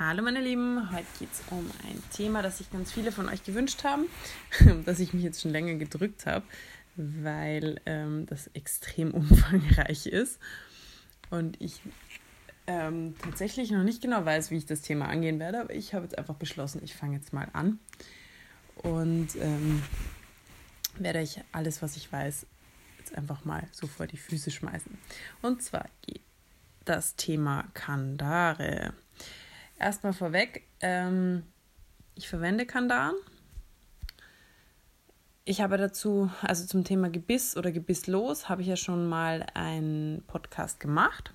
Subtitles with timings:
[0.00, 3.42] Hallo meine Lieben, heute geht es um ein Thema, das sich ganz viele von euch
[3.42, 4.04] gewünscht haben,
[4.84, 6.46] das ich mich jetzt schon länger gedrückt habe,
[6.94, 10.38] weil ähm, das extrem umfangreich ist
[11.30, 11.80] und ich
[12.68, 16.04] ähm, tatsächlich noch nicht genau weiß, wie ich das Thema angehen werde, aber ich habe
[16.04, 17.80] jetzt einfach beschlossen, ich fange jetzt mal an
[18.76, 19.82] und ähm,
[20.94, 22.46] werde euch alles, was ich weiß,
[23.00, 24.96] jetzt einfach mal so vor die Füße schmeißen.
[25.42, 26.22] Und zwar geht
[26.84, 28.94] das Thema Kandare.
[29.78, 31.44] Erstmal vorweg, ähm,
[32.16, 33.14] ich verwende Kandan.
[35.44, 40.24] Ich habe dazu, also zum Thema Gebiss oder Gebisslos, habe ich ja schon mal einen
[40.26, 41.32] Podcast gemacht.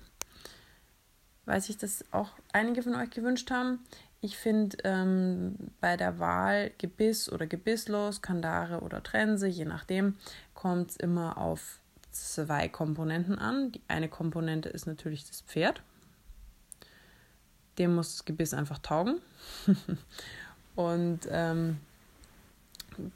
[1.46, 3.80] Weiß ich, dass auch einige von euch gewünscht haben.
[4.20, 10.16] Ich finde ähm, bei der Wahl Gebiss oder Gebisslos, Kandare oder Trense, je nachdem,
[10.52, 11.80] kommt es immer auf
[12.10, 13.72] zwei Komponenten an.
[13.72, 15.82] Die eine Komponente ist natürlich das Pferd
[17.78, 19.20] dem muss das Gebiss einfach taugen.
[20.76, 21.78] und ähm,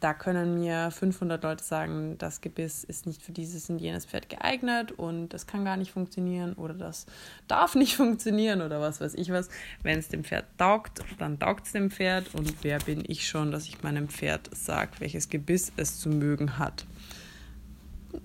[0.01, 4.29] da können mir 500 Leute sagen, das Gebiss ist nicht für dieses und jenes Pferd
[4.29, 7.07] geeignet und das kann gar nicht funktionieren oder das
[7.47, 9.49] darf nicht funktionieren oder was weiß ich was.
[9.83, 13.51] Wenn es dem Pferd taugt, dann taugt es dem Pferd und wer bin ich schon,
[13.51, 16.87] dass ich meinem Pferd sage, welches Gebiss es zu mögen hat.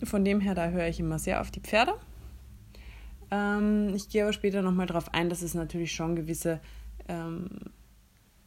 [0.04, 1.94] Von dem her, da höre ich immer sehr auf die Pferde
[3.34, 6.60] ähm, ich gehe aber später nochmal darauf ein, dass es natürlich schon gewisse
[7.08, 7.50] ähm,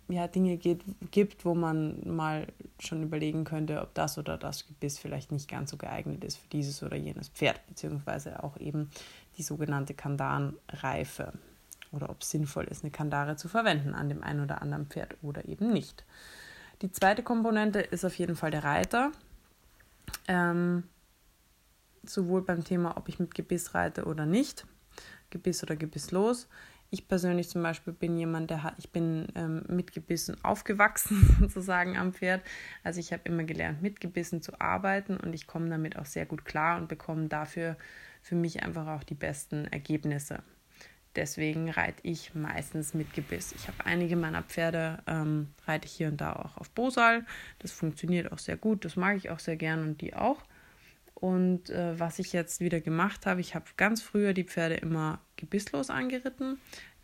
[0.06, 2.46] ja, Dinge geht, gibt, wo man mal
[2.78, 6.48] schon überlegen könnte, ob das oder das Gebiss vielleicht nicht ganz so geeignet ist für
[6.50, 8.88] dieses oder jenes Pferd, beziehungsweise auch eben
[9.36, 11.32] die sogenannte Kandanreife
[11.90, 15.16] oder ob es sinnvoll ist, eine Kandare zu verwenden an dem einen oder anderen Pferd
[15.20, 16.04] oder eben nicht.
[16.82, 19.10] Die zweite Komponente ist auf jeden Fall der Reiter.
[20.28, 20.84] Ähm,
[22.04, 24.64] sowohl beim Thema, ob ich mit Gebiss reite oder nicht.
[25.30, 26.48] Gebiss oder gebisslos.
[26.90, 31.96] Ich persönlich zum Beispiel bin jemand, der hat, ich bin ähm, mit Gebissen aufgewachsen sozusagen
[31.96, 32.42] am Pferd.
[32.84, 36.26] Also ich habe immer gelernt, mit Gebissen zu arbeiten und ich komme damit auch sehr
[36.26, 37.76] gut klar und bekomme dafür
[38.22, 40.42] für mich einfach auch die besten Ergebnisse.
[41.16, 43.52] Deswegen reite ich meistens mit Gebiss.
[43.52, 47.24] Ich habe einige meiner Pferde, ähm, reite ich hier und da auch auf Bosal.
[47.58, 50.42] Das funktioniert auch sehr gut, das mag ich auch sehr gern und die auch.
[51.18, 55.18] Und äh, was ich jetzt wieder gemacht habe, ich habe ganz früher die Pferde immer
[55.36, 56.58] gebisslos angeritten.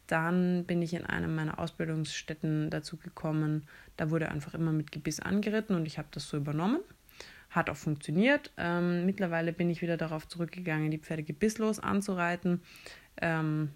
[0.06, 5.20] Dann bin ich in einem meiner Ausbildungsstätten dazu gekommen, da wurde einfach immer mit Gebiss
[5.20, 6.80] angeritten und ich habe das so übernommen.
[7.48, 8.50] Hat auch funktioniert.
[8.58, 12.60] Ähm, mittlerweile bin ich wieder darauf zurückgegangen, die Pferde gebisslos anzureiten.
[13.20, 13.70] Ähm,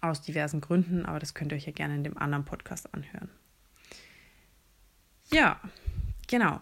[0.00, 3.30] aus diversen Gründen, aber das könnt ihr euch ja gerne in dem anderen Podcast anhören.
[5.32, 5.60] Ja,
[6.28, 6.60] genau.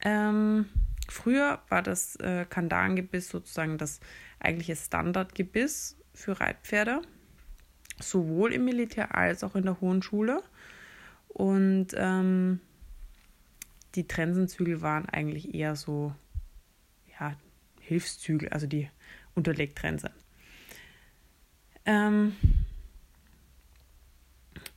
[0.00, 0.66] Ähm,
[1.08, 4.00] Früher war das äh, Kandarengebiss sozusagen das
[4.40, 7.02] eigentliche Standardgebiss für Reitpferde,
[8.00, 10.42] sowohl im Militär als auch in der Hohen Schule.
[11.28, 12.60] Und ähm,
[13.94, 16.14] die Trensenzügel waren eigentlich eher so
[17.18, 17.36] ja,
[17.80, 18.88] Hilfszügel, also die
[19.34, 20.10] Unterlegtrense.
[21.86, 22.34] Ähm,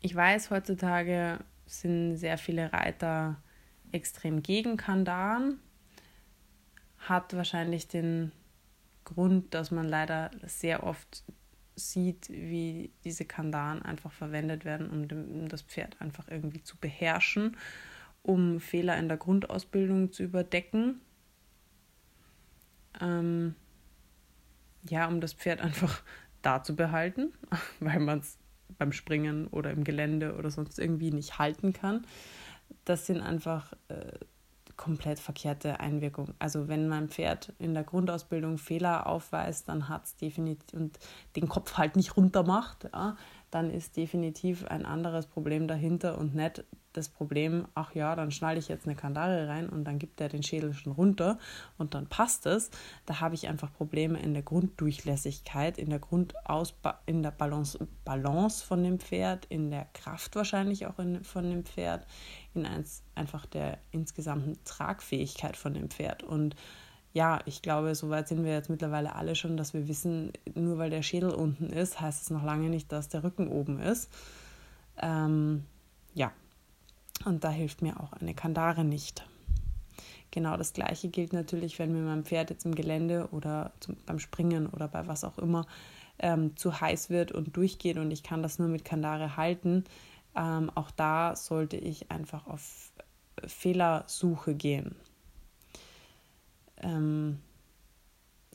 [0.01, 3.41] ich weiß, heutzutage sind sehr viele Reiter
[3.91, 5.59] extrem gegen Kandaren,
[7.09, 8.31] hat wahrscheinlich den
[9.03, 11.23] Grund, dass man leider sehr oft
[11.75, 17.55] sieht, wie diese Kandaren einfach verwendet werden, um, das Pferd einfach irgendwie zu beherrschen,
[18.23, 20.99] um Fehler in der Grundausbildung zu überdecken.
[22.99, 23.55] Ähm,
[24.89, 26.01] ja, um das Pferd einfach
[26.41, 27.33] da zu behalten,
[27.79, 28.37] weil man es
[28.77, 32.05] beim Springen oder im Gelände oder sonst irgendwie nicht halten kann.
[32.83, 34.17] Das sind einfach äh,
[34.77, 36.33] komplett verkehrte Einwirkung.
[36.39, 40.99] Also wenn mein Pferd in der Grundausbildung Fehler aufweist, dann hat es definitiv und
[41.35, 43.17] den Kopf halt nicht runter macht, ja,
[43.51, 46.63] dann ist definitiv ein anderes Problem dahinter und nicht
[46.97, 50.29] das Problem, ach ja, dann schnalle ich jetzt eine Kandare rein und dann gibt er
[50.29, 51.37] den Schädel schon runter
[51.77, 52.71] und dann passt es.
[53.05, 58.65] Da habe ich einfach Probleme in der Grunddurchlässigkeit, in der Grundausba in der Balance, Balance
[58.65, 62.05] von dem Pferd, in der Kraft wahrscheinlich auch in, von dem Pferd,
[62.57, 66.23] in eins, einfach der insgesamten Tragfähigkeit von dem Pferd.
[66.23, 66.55] Und
[67.13, 70.89] ja, ich glaube, soweit sind wir jetzt mittlerweile alle schon, dass wir wissen, nur weil
[70.89, 74.09] der Schädel unten ist, heißt es noch lange nicht, dass der Rücken oben ist.
[75.01, 75.63] Ähm,
[76.13, 76.31] ja,
[77.25, 79.25] und da hilft mir auch eine Kandare nicht.
[80.31, 84.19] Genau das gleiche gilt natürlich, wenn mir mein Pferd jetzt im Gelände oder zum, beim
[84.19, 85.65] Springen oder bei was auch immer
[86.19, 89.85] ähm, zu heiß wird und durchgeht und ich kann das nur mit Kandare halten.
[90.37, 92.91] Ähm, auch da sollte ich einfach auf
[93.45, 94.95] Fehlersuche gehen.
[96.77, 97.39] Ähm,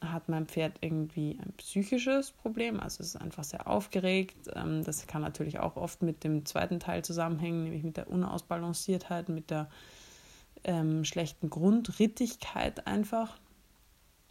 [0.00, 4.48] hat mein Pferd irgendwie ein psychisches Problem, also es ist einfach sehr aufgeregt.
[4.54, 9.28] Ähm, das kann natürlich auch oft mit dem zweiten Teil zusammenhängen, nämlich mit der Unausbalanciertheit,
[9.28, 9.68] mit der
[10.64, 13.36] ähm, schlechten Grundrittigkeit einfach.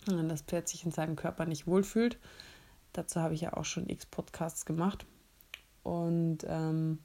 [0.05, 2.17] Wenn das Pferd sich in seinem Körper nicht wohlfühlt.
[2.93, 5.05] Dazu habe ich ja auch schon x Podcasts gemacht.
[5.83, 6.99] Und ähm,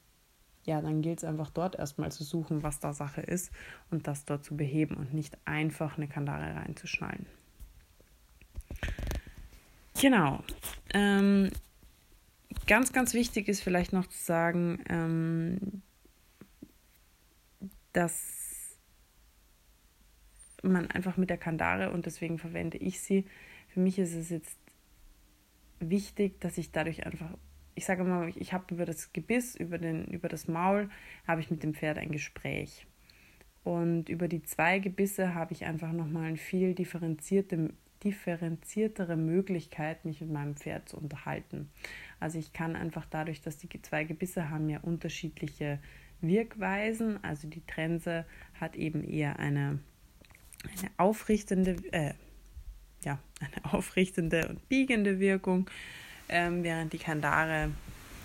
[0.67, 3.53] ja, dann gilt es einfach dort erstmal zu suchen, was da Sache ist
[3.91, 7.27] und das dort zu beheben und nicht einfach eine Kandare reinzuschnallen.
[10.01, 10.43] Genau.
[10.93, 11.51] Ähm,
[12.67, 15.83] ganz, ganz wichtig ist vielleicht noch zu sagen, ähm,
[17.93, 18.77] dass
[20.63, 23.25] man einfach mit der Kandare, und deswegen verwende ich sie,
[23.69, 24.59] für mich ist es jetzt
[25.79, 27.31] wichtig, dass ich dadurch einfach,
[27.77, 30.89] ich sage mal, ich habe über das Gebiss, über, den, über das Maul,
[31.29, 32.87] habe ich mit dem Pferd ein Gespräch.
[33.63, 37.71] Und über die zwei Gebisse habe ich einfach nochmal ein viel differenzierte,
[38.03, 41.69] differenziertere Möglichkeit, mich mit meinem Pferd zu unterhalten.
[42.19, 45.79] Also ich kann einfach dadurch, dass die zwei Gebisse haben ja unterschiedliche
[46.23, 47.23] Wirkweisen.
[47.23, 48.25] Also die Trense
[48.55, 49.81] hat eben eher eine,
[50.65, 52.15] eine aufrichtende, äh,
[53.05, 55.69] ja, eine aufrichtende und biegende Wirkung,
[56.29, 57.71] ähm, während die Kandare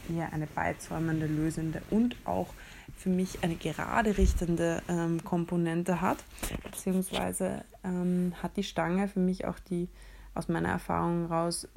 [0.09, 2.53] eher eine beizäumende, lösende und auch
[2.98, 6.24] für mich eine gerade richtende ähm, Komponente hat,
[6.63, 9.89] beziehungsweise ähm, hat die Stange für mich auch die,
[10.36, 11.68] aus meiner Erfahrung raus,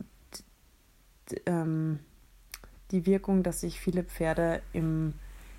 [1.47, 1.99] ähm,
[2.91, 5.15] die Wirkung, dass sich viele Pferde im,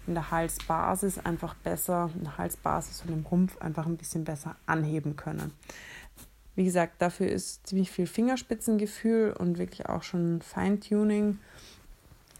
[0.05, 4.55] in der Halsbasis einfach besser, in der Halsbasis und im Rumpf einfach ein bisschen besser
[4.67, 5.51] anheben können.
[6.55, 11.39] Wie gesagt, dafür ist ziemlich viel Fingerspitzengefühl und wirklich auch schon Feintuning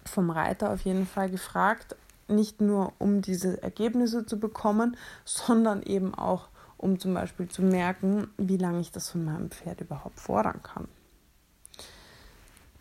[0.06, 1.96] vom Reiter auf jeden Fall gefragt
[2.28, 6.48] nicht nur um diese Ergebnisse zu bekommen, sondern eben auch
[6.78, 10.88] um zum Beispiel zu merken, wie lange ich das von meinem Pferd überhaupt fordern kann.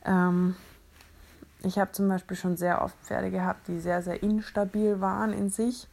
[0.05, 0.57] Ähm,
[1.63, 5.49] ich habe zum Beispiel schon sehr oft Pferde gehabt, die sehr, sehr instabil waren in
[5.49, 5.87] sich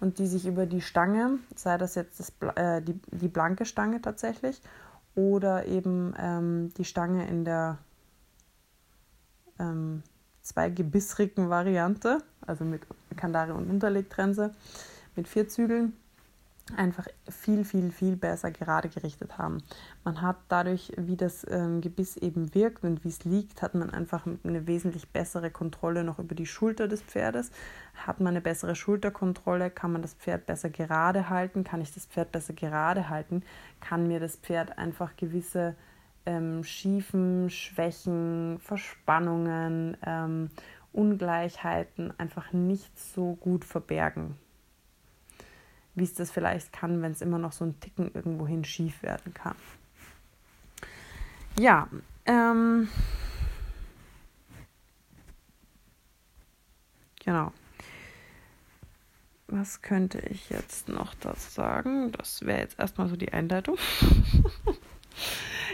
[0.00, 4.00] und die sich über die Stange, sei das jetzt das, äh, die, die blanke Stange
[4.00, 4.60] tatsächlich
[5.14, 7.78] oder eben ähm, die Stange in der
[9.58, 10.02] ähm,
[10.42, 12.82] zwei gebissrigen Variante, also mit
[13.16, 14.54] Kandare und Unterlegtrense,
[15.16, 15.94] mit vier Zügeln,
[16.76, 19.62] einfach viel, viel, viel besser gerade gerichtet haben.
[20.04, 23.90] Man hat dadurch, wie das ähm, Gebiss eben wirkt und wie es liegt, hat man
[23.90, 27.50] einfach eine wesentlich bessere Kontrolle noch über die Schulter des Pferdes.
[27.94, 32.06] Hat man eine bessere Schulterkontrolle, kann man das Pferd besser gerade halten, kann ich das
[32.06, 33.42] Pferd besser gerade halten,
[33.80, 35.74] kann mir das Pferd einfach gewisse
[36.26, 40.50] ähm, Schiefen, Schwächen, Verspannungen, ähm,
[40.92, 44.36] Ungleichheiten einfach nicht so gut verbergen.
[45.98, 49.34] Wie es das vielleicht kann, wenn es immer noch so ein Ticken irgendwohin schief werden
[49.34, 49.56] kann.
[51.58, 51.88] Ja,
[52.26, 52.88] ähm,
[57.24, 57.52] genau.
[59.48, 62.12] Was könnte ich jetzt noch dazu sagen?
[62.12, 63.76] Das wäre jetzt erstmal so die Einleitung.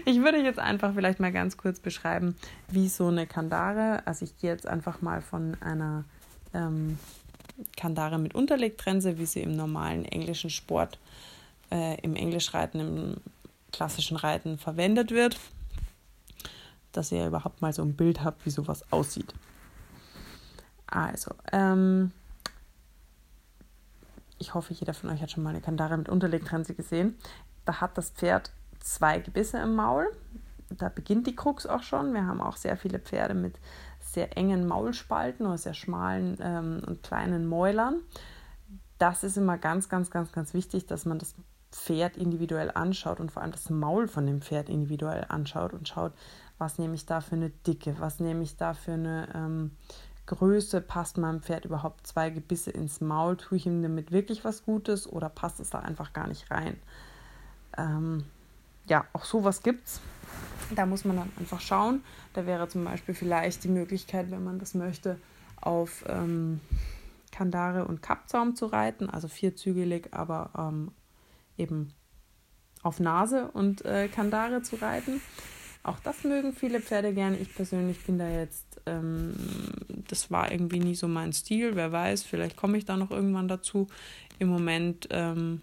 [0.04, 2.36] Ich würde jetzt einfach vielleicht mal ganz kurz beschreiben,
[2.68, 6.04] wie so eine Kandare, also ich gehe jetzt einfach mal von einer
[6.52, 6.98] ähm,
[7.76, 10.98] Kandare mit Unterlegtrense, wie sie im normalen englischen Sport,
[11.70, 13.16] äh, im Englischreiten, im
[13.72, 15.38] klassischen Reiten verwendet wird,
[16.92, 19.34] dass ihr überhaupt mal so ein Bild habt, wie sowas aussieht.
[20.86, 22.12] Also, ähm,
[24.38, 27.16] ich hoffe, jeder von euch hat schon mal eine Kandare mit Unterlegtrense gesehen.
[27.64, 30.06] Da hat das Pferd zwei Gebisse im Maul.
[30.70, 32.12] Da beginnt die Krux auch schon.
[32.14, 33.54] Wir haben auch sehr viele Pferde mit
[34.14, 38.00] sehr engen Maulspalten oder sehr schmalen ähm, und kleinen Mäulern.
[38.98, 41.34] Das ist immer ganz, ganz, ganz, ganz wichtig, dass man das
[41.72, 46.12] Pferd individuell anschaut und vor allem das Maul von dem Pferd individuell anschaut und schaut,
[46.56, 49.72] was nehme ich da für eine Dicke, was nehme ich da für eine ähm,
[50.26, 54.64] Größe, passt meinem Pferd überhaupt zwei Gebisse ins Maul, tue ich ihm damit wirklich was
[54.64, 56.78] Gutes oder passt es da einfach gar nicht rein.
[57.76, 58.24] Ähm,
[58.86, 60.00] ja, auch sowas gibt's.
[60.74, 62.02] Da muss man dann einfach schauen.
[62.34, 65.18] Da wäre zum Beispiel vielleicht die Möglichkeit, wenn man das möchte,
[65.60, 66.60] auf ähm,
[67.32, 70.90] Kandare und Kappzaum zu reiten, also vierzügelig, aber ähm,
[71.56, 71.92] eben
[72.82, 75.20] auf Nase und äh, Kandare zu reiten.
[75.84, 77.36] Auch das mögen viele Pferde gerne.
[77.38, 79.34] Ich persönlich bin da jetzt, ähm,
[80.08, 81.76] das war irgendwie nie so mein Stil.
[81.76, 83.86] Wer weiß, vielleicht komme ich da noch irgendwann dazu.
[84.38, 85.60] Im Moment ähm,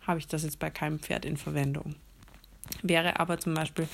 [0.00, 1.94] habe ich das jetzt bei keinem Pferd in Verwendung.
[2.82, 3.88] Wäre aber zum Beispiel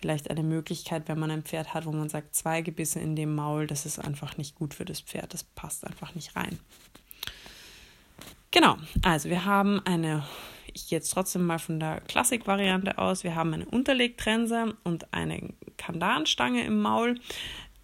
[0.00, 3.34] vielleicht eine Möglichkeit, wenn man ein Pferd hat, wo man sagt, zwei Gebisse in dem
[3.34, 6.58] Maul, das ist einfach nicht gut für das Pferd, das passt einfach nicht rein.
[8.50, 10.24] Genau, also wir haben eine
[10.74, 13.22] ich gehe jetzt trotzdem mal von der Klassik-Variante aus.
[13.22, 17.20] Wir haben eine Unterlegtrense und eine Kandarenstange im Maul.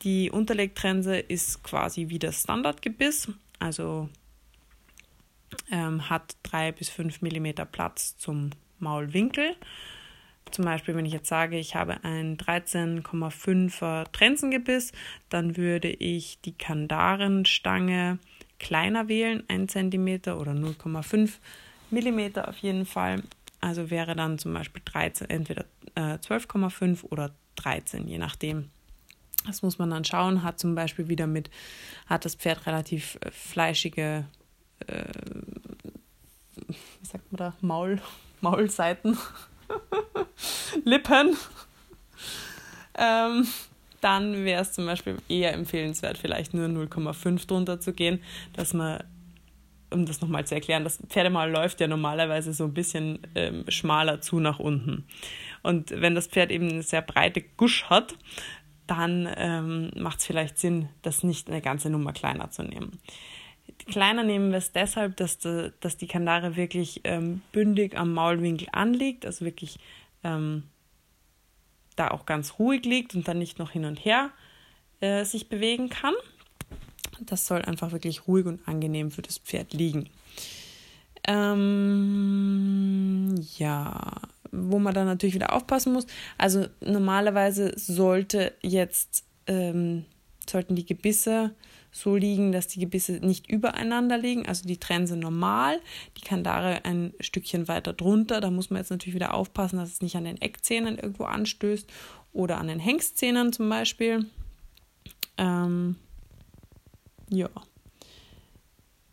[0.02, 4.08] Die Unterlegtrense ist quasi wie das Standardgebiss, also
[5.70, 9.56] ähm, hat drei bis fünf Millimeter Platz zum Maulwinkel.
[10.50, 14.92] Zum Beispiel, wenn ich jetzt sage, ich habe ein 13,5er Trensengebiss,
[15.28, 18.18] dann würde ich die Kandarenstange
[18.58, 21.38] kleiner wählen, 1 cm oder 0,5
[21.90, 23.22] mm auf jeden Fall.
[23.60, 25.64] Also wäre dann zum Beispiel 13, entweder
[25.94, 28.70] äh, 12,5 oder 13, je nachdem.
[29.46, 30.42] Das muss man dann schauen.
[30.42, 31.50] Hat zum Beispiel wieder mit,
[32.06, 34.26] hat das Pferd relativ äh, fleischige,
[34.86, 35.04] äh,
[36.66, 38.00] wie sagt man da, Maul,
[38.40, 39.18] Maulseiten,
[40.84, 41.36] Lippen.
[42.98, 43.46] ähm,
[44.00, 48.22] dann wäre es zum Beispiel eher empfehlenswert, vielleicht nur 0,5 drunter zu gehen,
[48.54, 49.02] dass man,
[49.90, 54.20] um das nochmal zu erklären, das Pferdemal läuft ja normalerweise so ein bisschen ähm, schmaler
[54.20, 55.04] zu nach unten.
[55.62, 58.14] Und wenn das Pferd eben eine sehr breite Gusch hat,
[58.86, 62.98] dann ähm, macht es vielleicht Sinn, das nicht eine ganze Nummer kleiner zu nehmen.
[63.86, 68.68] Kleiner nehmen wir es deshalb, dass, de, dass die Kandare wirklich ähm, bündig am Maulwinkel
[68.72, 69.78] anliegt, also wirklich
[70.24, 70.64] ähm,
[71.96, 74.30] da auch ganz ruhig liegt und dann nicht noch hin und her
[75.00, 76.14] äh, sich bewegen kann.
[77.20, 80.08] Das soll einfach wirklich ruhig und angenehm für das Pferd liegen.
[81.26, 82.14] Ähm,
[83.58, 84.20] ja,
[84.52, 86.06] wo man dann natürlich wieder aufpassen muss.
[86.38, 90.06] Also normalerweise sollte jetzt ähm,
[90.48, 91.52] sollten die Gebisse
[91.92, 95.80] so liegen, dass die Gebisse nicht übereinander liegen, also die Trense normal,
[96.16, 98.40] die Kandare ein Stückchen weiter drunter.
[98.40, 101.90] Da muss man jetzt natürlich wieder aufpassen, dass es nicht an den Eckzähnen irgendwo anstößt
[102.32, 104.26] oder an den Hengstzähnen zum Beispiel.
[105.36, 105.96] Ähm,
[107.28, 107.48] ja.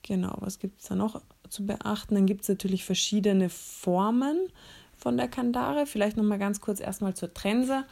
[0.04, 2.16] Genau, was gibt es da noch zu beachten?
[2.16, 4.48] Dann gibt es natürlich verschiedene Formen
[4.96, 5.86] von der Kandare.
[5.86, 7.86] Vielleicht nochmal ganz kurz erstmal zur Trense.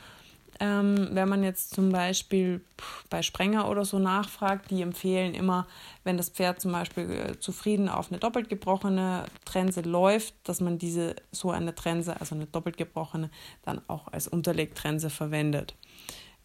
[0.60, 2.62] Ähm, wenn man jetzt zum Beispiel
[3.10, 5.68] bei Sprenger oder so nachfragt, die empfehlen immer,
[6.06, 10.78] wenn das Pferd zum Beispiel äh, zufrieden auf eine doppelt gebrochene Trense läuft, dass man
[10.78, 13.30] diese so eine Trense, also eine doppelt gebrochene,
[13.64, 15.76] dann auch als Unterlegtrense verwendet.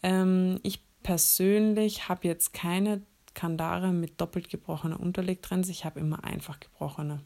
[0.03, 3.03] Ähm, ich persönlich habe jetzt keine
[3.35, 7.21] Kandare mit doppelt gebrochener Unterlegtrense, ich habe immer einfach gebrochene.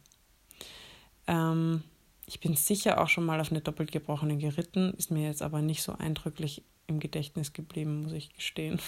[1.26, 1.82] Ähm,
[2.26, 5.62] ich bin sicher auch schon mal auf eine doppelt gebrochene geritten, ist mir jetzt aber
[5.62, 8.80] nicht so eindrücklich im Gedächtnis geblieben, muss ich gestehen.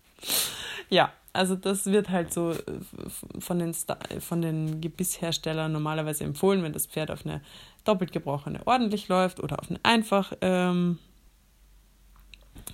[0.88, 2.58] ja, also das wird halt so äh,
[3.38, 3.74] von den,
[4.20, 7.40] von den Gebissherstellern normalerweise empfohlen, wenn das Pferd auf eine
[7.84, 10.98] doppelt gebrochene ordentlich läuft oder auf eine einfach ähm,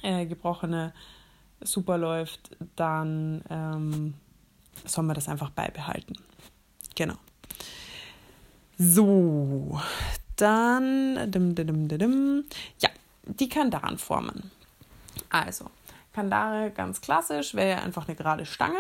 [0.03, 0.93] äh, gebrochene
[1.61, 4.15] super läuft, dann ähm,
[4.85, 6.17] soll man das einfach beibehalten.
[6.95, 7.15] Genau.
[8.79, 9.81] So,
[10.37, 12.45] dann, dim, dim, dim,
[12.79, 12.91] ja,
[13.27, 14.51] die Kandarenformen.
[15.31, 15.67] Also,
[16.13, 18.79] Kandare ganz klassisch wäre ja einfach eine gerade Stange.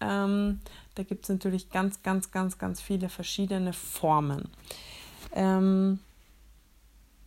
[0.00, 0.60] Ähm,
[0.94, 4.48] da gibt es natürlich ganz, ganz, ganz, ganz viele verschiedene Formen.
[5.32, 5.98] Ähm,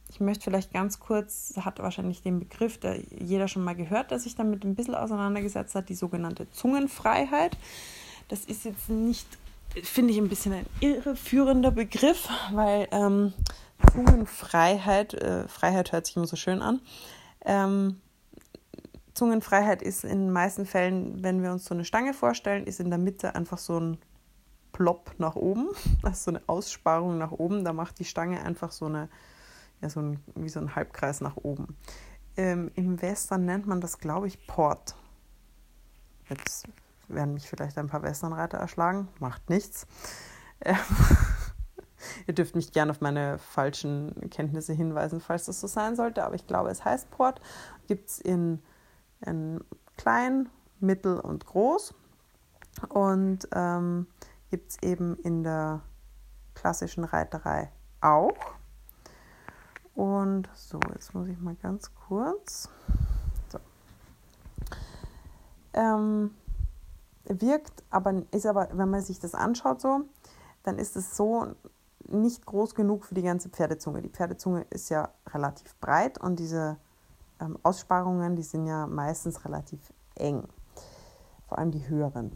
[0.09, 4.19] ich möchte vielleicht ganz kurz, hat wahrscheinlich den Begriff, der jeder schon mal gehört, der
[4.19, 7.57] sich damit ein bisschen auseinandergesetzt hat, die sogenannte Zungenfreiheit.
[8.27, 9.25] Das ist jetzt nicht,
[9.81, 13.33] finde ich, ein bisschen ein irreführender Begriff, weil ähm,
[13.91, 16.81] Zungenfreiheit, äh, Freiheit hört sich immer so schön an.
[17.45, 18.01] Ähm,
[19.13, 22.89] Zungenfreiheit ist in den meisten Fällen, wenn wir uns so eine Stange vorstellen, ist in
[22.89, 23.97] der Mitte einfach so ein
[24.71, 25.69] Plop nach oben,
[26.03, 27.63] also so eine Aussparung nach oben.
[27.63, 29.09] Da macht die Stange einfach so eine,
[29.81, 31.77] ja, so ein, wie so ein Halbkreis nach oben.
[32.35, 34.95] Ähm, Im Western nennt man das, glaube ich, Port.
[36.29, 36.67] Jetzt
[37.07, 39.85] werden mich vielleicht ein paar Westernreiter erschlagen, macht nichts.
[40.61, 40.75] Ähm,
[42.27, 46.35] Ihr dürft mich gerne auf meine falschen Kenntnisse hinweisen, falls das so sein sollte, aber
[46.35, 47.41] ich glaube, es heißt Port.
[47.87, 48.61] Gibt es in,
[49.25, 49.63] in
[49.97, 51.93] klein, mittel und groß
[52.89, 54.07] und ähm,
[54.49, 55.81] gibt es eben in der
[56.53, 58.35] klassischen Reiterei auch.
[59.95, 62.69] Und so, jetzt muss ich mal ganz kurz.
[63.49, 63.59] So.
[65.73, 66.31] Ähm,
[67.25, 70.01] wirkt, aber ist aber, wenn man sich das anschaut so,
[70.63, 71.55] dann ist es so,
[72.07, 74.01] nicht groß genug für die ganze Pferdezunge.
[74.01, 76.77] Die Pferdezunge ist ja relativ breit und diese
[77.39, 79.79] ähm, Aussparungen, die sind ja meistens relativ
[80.15, 80.43] eng.
[81.47, 82.31] Vor allem die höheren.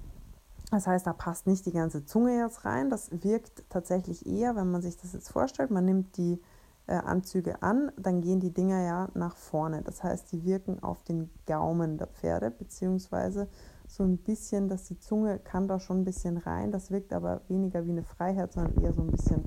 [0.71, 2.89] Das heißt, da passt nicht die ganze Zunge jetzt rein.
[2.89, 6.41] Das wirkt tatsächlich eher, wenn man sich das jetzt vorstellt, man nimmt die
[6.88, 9.81] äh, Anzüge an, dann gehen die Dinger ja nach vorne.
[9.81, 13.47] Das heißt, die wirken auf den Gaumen der Pferde, beziehungsweise
[13.88, 16.72] so ein bisschen, dass die Zunge kann da schon ein bisschen rein.
[16.72, 19.44] Das wirkt aber weniger wie eine Freiheit, sondern eher so ein bisschen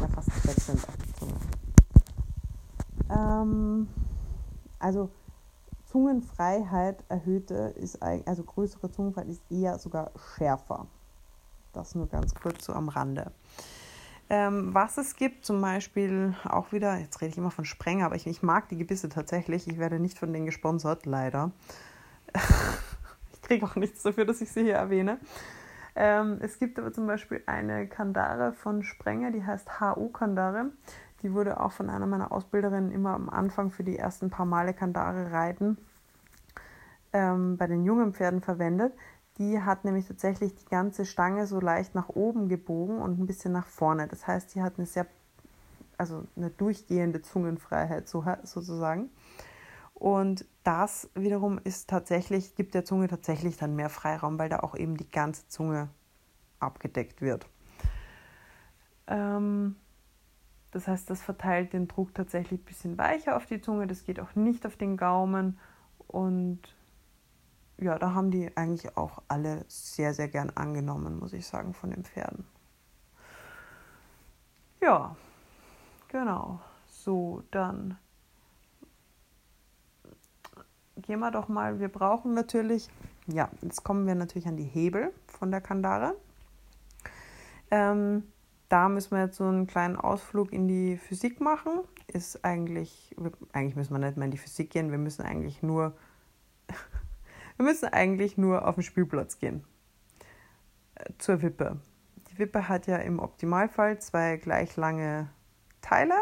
[0.00, 1.34] ja fast weg sind auf die Zunge.
[3.10, 3.88] Ähm,
[4.78, 5.10] also
[5.84, 10.86] Zungenfreiheit erhöhte ist also größere Zungenfreiheit ist eher sogar schärfer.
[11.72, 13.30] Das nur ganz kurz so am Rande.
[14.28, 18.16] Ähm, was es gibt, zum Beispiel auch wieder, jetzt rede ich immer von Sprenger, aber
[18.16, 19.68] ich, ich mag die Gebisse tatsächlich.
[19.68, 21.52] Ich werde nicht von denen gesponsert, leider.
[23.46, 25.18] kriege auch nichts dafür, dass ich sie hier erwähne.
[25.94, 30.66] Ähm, es gibt aber zum Beispiel eine Kandare von Sprenger, die heißt HU Kandare.
[31.22, 34.74] Die wurde auch von einer meiner Ausbilderinnen immer am Anfang für die ersten paar Male
[34.74, 35.78] Kandare reiten
[37.12, 38.92] ähm, bei den jungen Pferden verwendet.
[39.38, 43.52] Die hat nämlich tatsächlich die ganze Stange so leicht nach oben gebogen und ein bisschen
[43.52, 44.06] nach vorne.
[44.06, 45.06] Das heißt, sie hat eine sehr,
[45.96, 49.10] also eine durchgehende Zungenfreiheit so, sozusagen.
[49.98, 54.74] Und das wiederum ist tatsächlich, gibt der Zunge tatsächlich dann mehr Freiraum, weil da auch
[54.74, 55.88] eben die ganze Zunge
[56.60, 57.46] abgedeckt wird.
[59.06, 59.76] Ähm,
[60.70, 64.20] das heißt, das verteilt den Druck tatsächlich ein bisschen weicher auf die Zunge, das geht
[64.20, 65.58] auch nicht auf den Gaumen
[66.08, 66.60] und
[67.78, 71.90] ja, da haben die eigentlich auch alle sehr, sehr gern angenommen, muss ich sagen, von
[71.90, 72.44] den Pferden.
[74.82, 75.16] Ja,
[76.08, 76.60] genau.
[76.86, 77.96] So, dann
[80.96, 81.80] gehen wir doch mal.
[81.80, 82.88] Wir brauchen natürlich,
[83.26, 86.16] ja, jetzt kommen wir natürlich an die Hebel von der Kandare.
[87.70, 88.24] Ähm,
[88.68, 91.80] da müssen wir jetzt so einen kleinen Ausflug in die Physik machen.
[92.08, 93.14] Ist eigentlich,
[93.52, 95.96] eigentlich müssen wir nicht mehr in die Physik gehen, wir müssen eigentlich nur
[97.56, 99.64] wir müssen eigentlich nur auf den Spielplatz gehen.
[100.96, 101.78] Äh, zur Wippe.
[102.30, 105.28] Die Wippe hat ja im Optimalfall zwei gleich lange
[105.80, 106.14] Teile.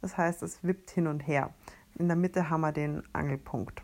[0.00, 1.54] Das heißt, es wippt hin und her.
[1.98, 3.82] In der Mitte haben wir den Angelpunkt.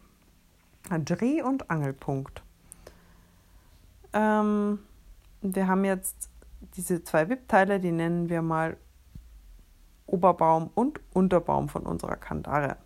[0.98, 2.42] Dreh- und Angelpunkt.
[4.12, 4.78] Ähm,
[5.40, 6.30] wir haben jetzt
[6.76, 8.76] diese zwei Wippteile, die nennen wir mal
[10.06, 12.76] Oberbaum und Unterbaum von unserer Kandare.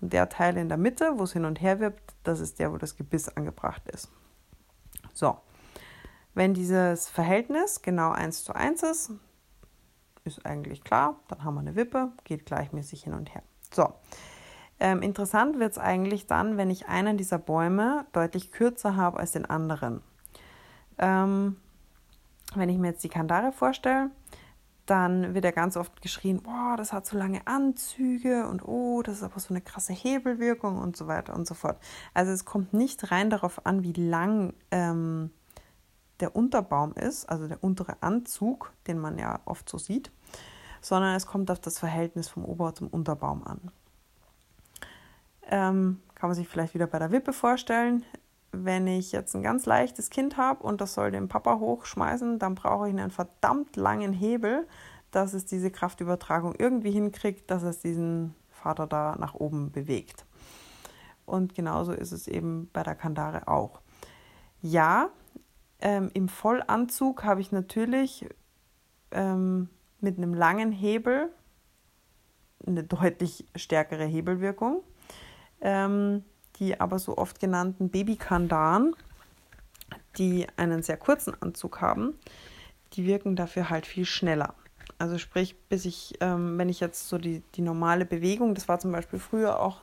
[0.00, 2.72] Und der Teil in der Mitte, wo es hin und her wirbt, das ist der,
[2.72, 4.10] wo das Gebiss angebracht ist.
[5.12, 5.36] So,
[6.34, 9.10] wenn dieses Verhältnis genau 1 zu 1 ist,
[10.24, 13.42] ist eigentlich klar, dann haben wir eine Wippe, geht gleichmäßig hin und her.
[13.72, 13.92] So,
[14.80, 19.32] ähm, interessant wird es eigentlich dann, wenn ich einen dieser Bäume deutlich kürzer habe als
[19.32, 20.02] den anderen.
[20.98, 21.56] Ähm,
[22.54, 24.10] wenn ich mir jetzt die Kandare vorstelle,
[24.86, 29.18] dann wird ja ganz oft geschrien, boah, das hat so lange Anzüge und oh, das
[29.18, 31.78] ist aber so eine krasse Hebelwirkung und so weiter und so fort.
[32.14, 35.30] Also es kommt nicht rein darauf an, wie lang ähm,
[36.20, 40.10] der Unterbaum ist, also der untere Anzug, den man ja oft so sieht,
[40.80, 43.70] sondern es kommt auf das Verhältnis vom Ober- zum Unterbaum an.
[45.48, 48.04] Ähm, kann man sich vielleicht wieder bei der Wippe vorstellen
[48.52, 52.54] wenn ich jetzt ein ganz leichtes Kind habe und das soll den Papa hochschmeißen, dann
[52.54, 54.66] brauche ich einen verdammt langen Hebel,
[55.10, 60.24] dass es diese Kraftübertragung irgendwie hinkriegt, dass es diesen Vater da nach oben bewegt.
[61.26, 63.80] Und genauso ist es eben bei der Kandare auch.
[64.60, 65.10] Ja,
[65.80, 68.26] ähm, im Vollanzug habe ich natürlich
[69.10, 69.68] ähm,
[70.00, 71.30] mit einem langen Hebel
[72.66, 74.82] eine deutlich stärkere Hebelwirkung.
[75.60, 76.24] Ähm,
[76.58, 78.94] die aber so oft genannten Babykandaren,
[80.16, 82.18] die einen sehr kurzen Anzug haben,
[82.94, 84.54] die wirken dafür halt viel schneller.
[84.98, 88.78] Also sprich, bis ich, ähm, wenn ich jetzt so die, die normale Bewegung, das war
[88.80, 89.82] zum Beispiel früher auch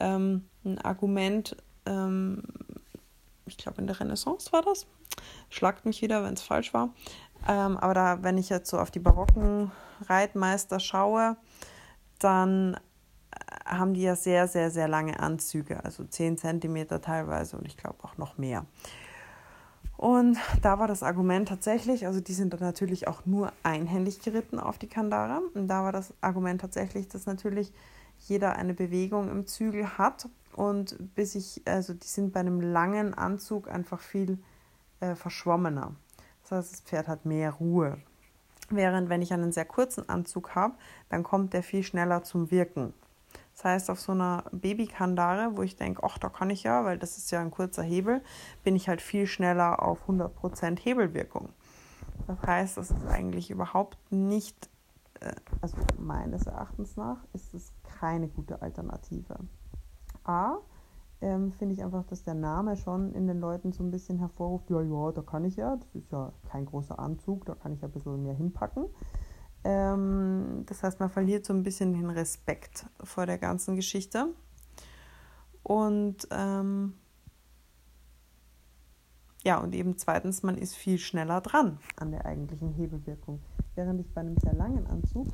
[0.00, 2.42] ähm, ein Argument, ähm,
[3.46, 4.86] ich glaube in der Renaissance war das,
[5.50, 6.90] schlagt mich wieder, wenn es falsch war.
[7.46, 9.70] Ähm, aber da, wenn ich jetzt so auf die barocken
[10.08, 11.36] Reitmeister schaue,
[12.18, 12.78] dann
[13.68, 18.02] haben die ja sehr, sehr, sehr lange Anzüge, also 10 cm teilweise und ich glaube
[18.02, 18.64] auch noch mehr.
[19.98, 24.78] Und da war das Argument tatsächlich, also die sind natürlich auch nur einhändig geritten auf
[24.78, 25.42] die Kandare.
[25.54, 27.72] Und da war das Argument tatsächlich, dass natürlich
[28.20, 30.28] jeder eine Bewegung im Zügel hat.
[30.54, 34.38] Und bis ich, also die sind bei einem langen Anzug einfach viel
[35.00, 35.96] äh, verschwommener.
[36.42, 37.98] Das heißt, das Pferd hat mehr Ruhe.
[38.70, 40.74] Während wenn ich einen sehr kurzen Anzug habe,
[41.08, 42.94] dann kommt der viel schneller zum Wirken.
[43.58, 46.96] Das heißt, auf so einer Babykandare, wo ich denke, ach, da kann ich ja, weil
[46.96, 48.22] das ist ja ein kurzer Hebel,
[48.62, 51.48] bin ich halt viel schneller auf 100% Hebelwirkung.
[52.28, 54.70] Das heißt, das ist eigentlich überhaupt nicht,
[55.18, 59.40] äh, also meines Erachtens nach, ist es keine gute Alternative.
[60.22, 60.58] A,
[61.20, 64.70] ähm, finde ich einfach, dass der Name schon in den Leuten so ein bisschen hervorruft,
[64.70, 67.80] ja, ja, da kann ich ja, das ist ja kein großer Anzug, da kann ich
[67.80, 68.84] ja ein bisschen mehr hinpacken.
[69.64, 74.28] Ähm, das heißt, man verliert so ein bisschen den Respekt vor der ganzen Geschichte.
[75.62, 76.94] Und ähm,
[79.44, 83.40] ja, und eben zweitens, man ist viel schneller dran an der eigentlichen Hebelwirkung.
[83.74, 85.28] Während ich bei einem sehr langen Anzug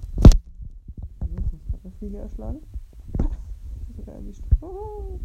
[2.04, 2.60] Fliege erschlagen.
[3.96, 4.44] Sogar erwischt.
[4.60, 5.18] Oh.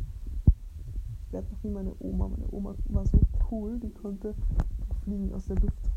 [1.25, 2.29] Ich werde noch wie meine Oma.
[2.29, 3.19] Meine Oma war so
[3.51, 4.33] cool, die konnte
[5.03, 5.91] Fliegen aus der Luft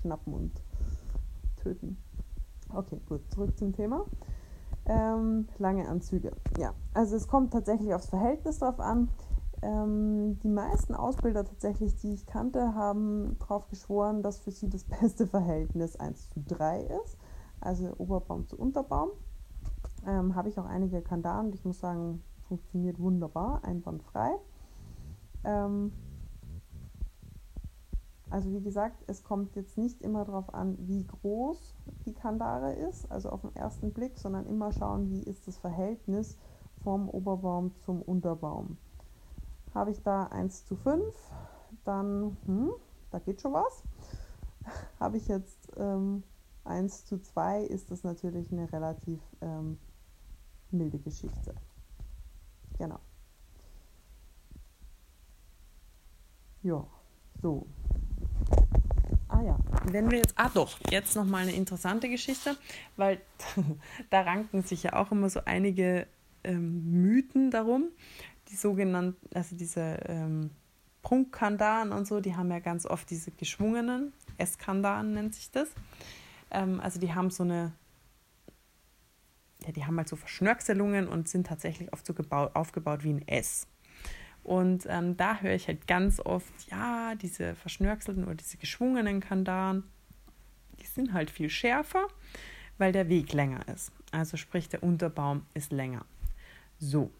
[0.00, 0.50] schnappen und
[1.64, 1.98] töten.
[2.72, 4.04] Okay, gut, zurück zum Thema.
[4.86, 6.32] Ähm, lange Anzüge.
[6.58, 9.08] Ja, also es kommt tatsächlich aufs Verhältnis drauf an.
[9.62, 14.84] Ähm, die meisten Ausbilder tatsächlich, die ich kannte, haben darauf geschworen, dass für sie das
[15.00, 17.16] beste Verhältnis 1 zu 3 ist,
[17.60, 19.10] also Oberbaum zu Unterbaum.
[20.06, 24.32] Ähm, Habe ich auch einige Kandaren und ich muss sagen, funktioniert wunderbar, einwandfrei.
[25.44, 25.92] Ähm,
[28.30, 31.74] also wie gesagt, es kommt jetzt nicht immer darauf an, wie groß
[32.06, 36.38] die Kandare ist, also auf den ersten Blick, sondern immer schauen, wie ist das Verhältnis
[36.82, 38.76] vom Oberbaum zum Unterbaum.
[39.74, 41.02] Habe ich da 1 zu 5,
[41.84, 42.70] dann, hm,
[43.10, 43.84] da geht schon was.
[45.00, 46.22] Habe ich jetzt ähm,
[46.64, 49.78] 1 zu 2, ist das natürlich eine relativ ähm,
[50.70, 51.54] milde Geschichte.
[52.78, 52.98] Genau.
[56.62, 56.86] Ja,
[57.42, 57.66] so.
[59.34, 59.58] Ah ja,
[59.90, 62.56] wenn wir jetzt, ah doch, jetzt nochmal eine interessante Geschichte,
[62.96, 63.20] weil
[64.10, 66.06] da ranken sich ja auch immer so einige
[66.44, 67.88] ähm, Mythen darum.
[68.48, 70.50] Die sogenannten, also diese ähm,
[71.02, 75.68] Prunkkandaren und so, die haben ja ganz oft diese geschwungenen, Eskandaren nennt sich das.
[76.52, 77.72] Ähm, also die haben so eine,
[79.66, 83.26] ja, die haben halt so Verschnörkelungen und sind tatsächlich oft so gebaut, aufgebaut wie ein
[83.26, 83.66] S.
[84.44, 89.84] Und ähm, da höre ich halt ganz oft, ja, diese verschnörkelten oder diese geschwungenen Kandaren,
[90.80, 92.06] die sind halt viel schärfer,
[92.76, 93.90] weil der Weg länger ist.
[94.12, 96.04] Also sprich, der Unterbaum ist länger.
[96.78, 97.10] So.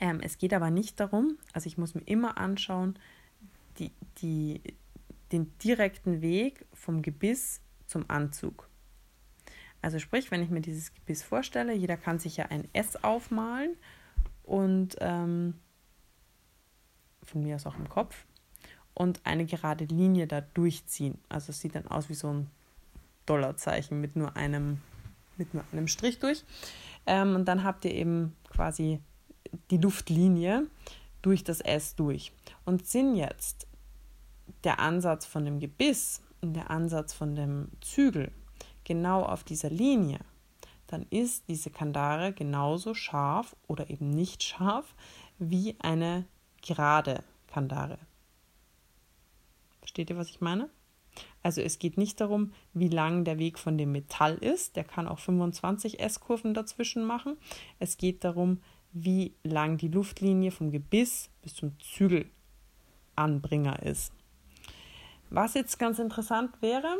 [0.00, 2.98] Ähm, es geht aber nicht darum, also ich muss mir immer anschauen,
[3.78, 4.60] die, die,
[5.30, 8.68] den direkten Weg vom Gebiss zum Anzug.
[9.80, 13.76] Also sprich, wenn ich mir dieses Gebiss vorstelle, jeder kann sich ja ein S aufmalen
[14.42, 15.54] und ähm,
[17.30, 18.26] von mir aus auch im Kopf,
[18.94, 21.18] und eine gerade Linie da durchziehen.
[21.28, 22.50] Also es sieht dann aus wie so ein
[23.26, 24.80] Dollarzeichen mit nur einem,
[25.36, 26.44] mit nur einem Strich durch.
[27.04, 29.00] Ähm, und dann habt ihr eben quasi
[29.70, 30.66] die Luftlinie
[31.20, 32.32] durch das S durch.
[32.64, 33.66] Und sind jetzt
[34.64, 38.32] der Ansatz von dem Gebiss und der Ansatz von dem Zügel
[38.84, 40.20] genau auf dieser Linie,
[40.86, 44.94] dann ist diese Kandare genauso scharf oder eben nicht scharf
[45.38, 46.24] wie eine
[46.66, 47.98] gerade Kandare.
[49.80, 50.68] Versteht ihr, was ich meine?
[51.42, 54.76] Also es geht nicht darum, wie lang der Weg von dem Metall ist.
[54.76, 57.36] Der kann auch 25 S-Kurven dazwischen machen.
[57.78, 58.60] Es geht darum,
[58.92, 64.12] wie lang die Luftlinie vom Gebiss bis zum Zügelanbringer ist.
[65.30, 66.96] Was jetzt ganz interessant wäre,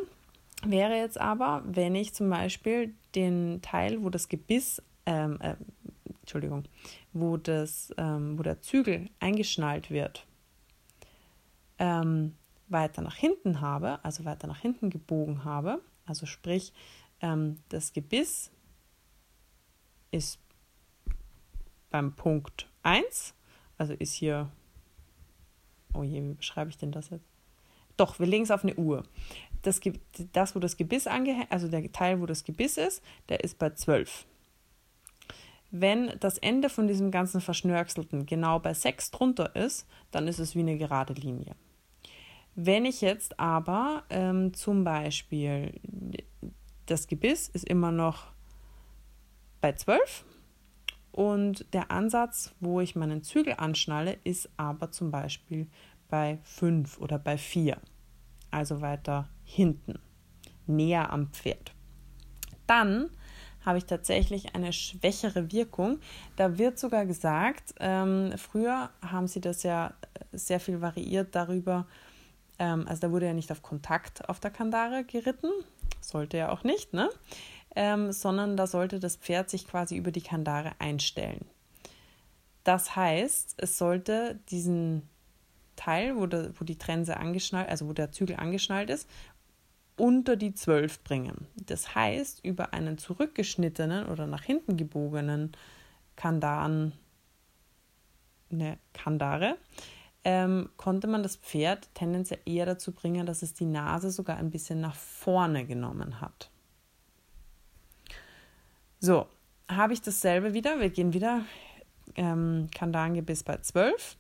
[0.65, 5.55] wäre jetzt aber, wenn ich zum Beispiel den Teil, wo das Gebiss, ähm, äh,
[6.27, 6.65] Entschuldigung,
[7.13, 10.27] wo, das, ähm, wo der Zügel eingeschnallt wird,
[11.79, 12.35] ähm,
[12.67, 16.73] weiter nach hinten habe, also weiter nach hinten gebogen habe, also sprich,
[17.21, 18.51] ähm, das Gebiss
[20.11, 20.41] ist
[21.91, 23.33] beim Punkt 1,
[23.79, 24.51] also ist hier,
[25.95, 27.29] oh je, wie beschreibe ich denn das jetzt?
[27.97, 29.05] Doch, wir legen es auf eine Uhr.
[29.63, 29.81] Das,
[30.33, 33.71] das wo das Gebiss angehängt, also der Teil, wo das Gebiss ist, der ist bei
[33.71, 34.27] 12.
[35.71, 40.55] Wenn das Ende von diesem ganzen Verschnörkelten genau bei 6 drunter ist, dann ist es
[40.55, 41.55] wie eine gerade Linie.
[42.55, 45.79] Wenn ich jetzt aber ähm, zum Beispiel
[46.87, 48.29] das Gebiss ist immer noch
[49.61, 50.25] bei 12
[51.13, 55.69] und der Ansatz, wo ich meinen Zügel anschnalle, ist aber zum Beispiel
[56.09, 57.79] bei 5 oder bei 4,
[58.51, 59.99] also weiter hinten,
[60.67, 61.73] näher am Pferd.
[62.67, 63.11] Dann
[63.67, 65.99] habe ich tatsächlich eine schwächere Wirkung.
[66.37, 69.93] Da wird sogar gesagt, ähm, früher haben sie das ja
[70.33, 71.87] sehr viel variiert darüber,
[72.59, 75.51] ähm, also da wurde ja nicht auf Kontakt auf der Kandare geritten,
[76.01, 77.11] sollte ja auch nicht, ne?
[77.75, 81.45] Ähm, sondern da sollte das Pferd sich quasi über die Kandare einstellen.
[82.65, 85.03] Das heißt, es sollte diesen
[85.77, 89.09] Teil, wo, der, wo die Trense angeschnallt, also wo der Zügel angeschnallt ist,
[89.97, 91.47] unter die 12 bringen.
[91.57, 95.53] Das heißt, über einen zurückgeschnittenen oder nach hinten gebogenen
[96.17, 96.93] Kandaren,
[98.51, 99.57] eine Kandare,
[100.25, 104.51] ähm, konnte man das Pferd tendenziell eher dazu bringen, dass es die Nase sogar ein
[104.51, 106.51] bisschen nach vorne genommen hat.
[108.99, 109.27] So,
[109.69, 110.81] habe ich dasselbe wieder.
[110.81, 111.45] Wir gehen wieder
[112.17, 114.17] ähm, Kandarengebiss bei 12.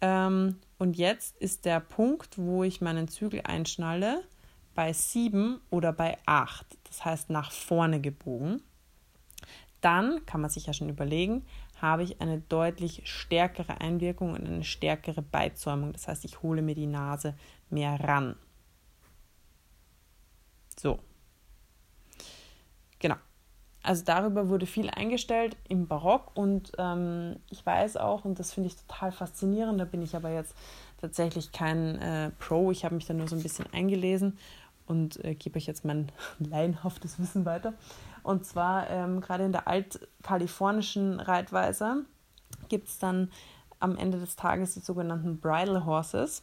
[0.00, 4.22] Ähm, und jetzt ist der Punkt, wo ich meinen Zügel einschnalle,
[4.76, 6.64] bei 7 oder bei 8.
[6.84, 8.62] Das heißt nach vorne gebogen.
[9.80, 11.44] dann kann man sich ja schon überlegen,
[11.80, 15.92] habe ich eine deutlich stärkere Einwirkung und eine stärkere Beizäumung.
[15.92, 17.34] Das heißt, ich hole mir die Nase
[17.70, 18.36] mehr ran.
[20.78, 20.98] So.
[22.98, 23.16] Genau.
[23.82, 28.68] Also darüber wurde viel eingestellt im Barock und ähm, ich weiß auch, und das finde
[28.68, 30.56] ich total faszinierend, da bin ich aber jetzt
[31.00, 34.38] tatsächlich kein äh, Pro, ich habe mich da nur so ein bisschen eingelesen
[34.86, 37.74] und äh, gebe euch jetzt mein laienhaftes Wissen weiter.
[38.22, 42.04] Und zwar ähm, gerade in der altkalifornischen Reitweise
[42.68, 43.30] gibt es dann
[43.78, 46.42] am Ende des Tages die sogenannten Bridal Horses.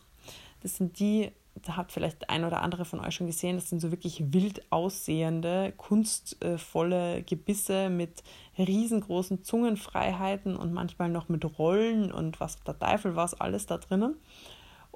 [0.61, 3.81] Das sind die, da hat vielleicht ein oder andere von euch schon gesehen, das sind
[3.81, 8.23] so wirklich wild aussehende, kunstvolle Gebisse mit
[8.57, 14.15] riesengroßen Zungenfreiheiten und manchmal noch mit Rollen und was der Teufel was alles da drinnen.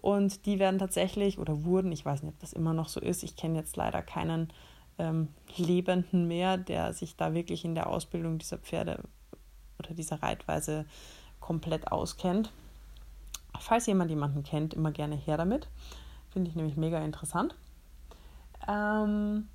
[0.01, 3.23] Und die werden tatsächlich oder wurden, ich weiß nicht, ob das immer noch so ist,
[3.23, 4.53] ich kenne jetzt leider keinen
[4.99, 9.03] ähm, Lebenden mehr, der sich da wirklich in der Ausbildung dieser Pferde
[9.79, 10.85] oder dieser Reitweise
[11.39, 12.51] komplett auskennt.
[13.59, 15.67] Falls jemand jemanden kennt, immer gerne her damit.
[16.29, 17.55] Finde ich nämlich mega interessant.
[18.67, 19.47] Ähm,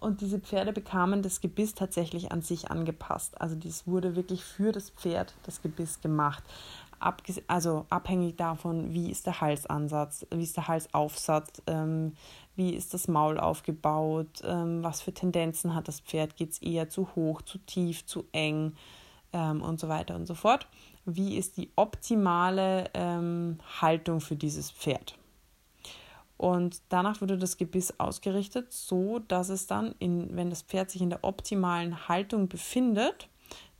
[0.00, 3.40] und diese Pferde bekamen das Gebiss tatsächlich an sich angepasst.
[3.40, 6.44] Also dies wurde wirklich für das Pferd das Gebiss gemacht
[7.46, 12.14] also abhängig davon, wie ist der Halsansatz, wie ist der Halsaufsatz, ähm,
[12.56, 16.90] wie ist das Maul aufgebaut, ähm, was für Tendenzen hat das Pferd, geht es eher
[16.90, 18.74] zu hoch, zu tief, zu eng
[19.32, 20.66] ähm, und so weiter und so fort.
[21.06, 25.16] Wie ist die optimale ähm, Haltung für dieses Pferd?
[26.36, 31.02] Und danach wurde das Gebiss ausgerichtet, so dass es dann, in, wenn das Pferd sich
[31.02, 33.28] in der optimalen Haltung befindet,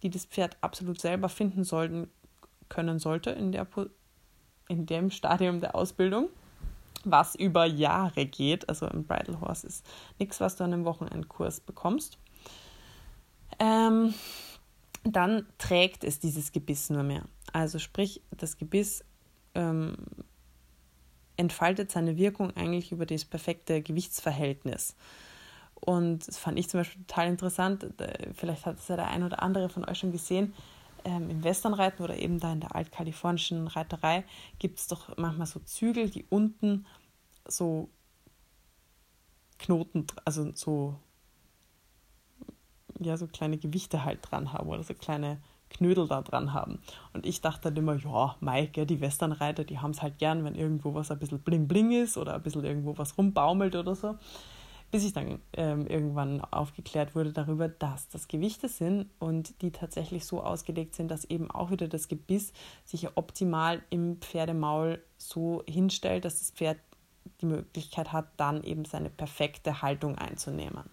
[0.02, 2.10] die das Pferd absolut selber finden sollten,
[2.70, 3.66] können sollte in, der,
[4.68, 6.30] in dem Stadium der Ausbildung,
[7.04, 8.66] was über Jahre geht.
[8.70, 9.86] Also ein Bridal Horse ist
[10.18, 12.16] nichts, was du an einem Wochenendkurs bekommst.
[13.58, 14.14] Ähm,
[15.04, 17.24] dann trägt es dieses Gebiss nur mehr.
[17.52, 19.04] Also sprich, das Gebiss
[19.54, 19.96] ähm,
[21.36, 24.94] entfaltet seine Wirkung eigentlich über das perfekte Gewichtsverhältnis.
[25.74, 27.86] Und das fand ich zum Beispiel total interessant.
[28.34, 30.52] Vielleicht hat es ja der ein oder andere von euch schon gesehen
[31.04, 34.24] ähm, im Westernreiten oder eben da in der altkalifornischen Reiterei
[34.58, 36.86] gibt es doch manchmal so Zügel, die unten
[37.46, 37.90] so
[39.58, 40.96] Knoten, also so,
[42.98, 46.80] ja, so kleine Gewichte halt dran haben oder so kleine Knödel da dran haben.
[47.12, 50.54] Und ich dachte dann immer, ja, Mike, die Westernreiter, die haben es halt gern, wenn
[50.54, 54.16] irgendwo was ein bisschen bling bling ist oder ein bisschen irgendwo was rumbaumelt oder so
[54.90, 60.24] bis ich dann ähm, irgendwann aufgeklärt wurde darüber, dass das Gewichte sind und die tatsächlich
[60.24, 62.52] so ausgelegt sind, dass eben auch wieder das Gebiss
[62.84, 66.78] sich optimal im Pferdemaul so hinstellt, dass das Pferd
[67.40, 70.90] die Möglichkeit hat, dann eben seine perfekte Haltung einzunehmen.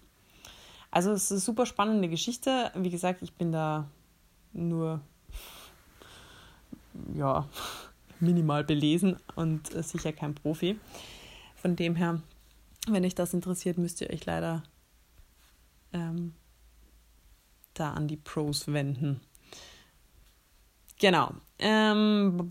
[0.90, 2.70] Also es ist eine super spannende Geschichte.
[2.74, 3.88] Wie gesagt, ich bin da
[4.52, 5.00] nur
[7.14, 7.48] ja,
[8.20, 10.78] minimal belesen und sicher kein Profi.
[11.56, 12.22] Von dem her
[12.92, 14.62] wenn euch das interessiert, müsst ihr euch leider
[15.92, 16.34] ähm,
[17.74, 19.20] da an die Pros wenden.
[20.98, 21.32] Genau.
[21.58, 22.50] Ähm,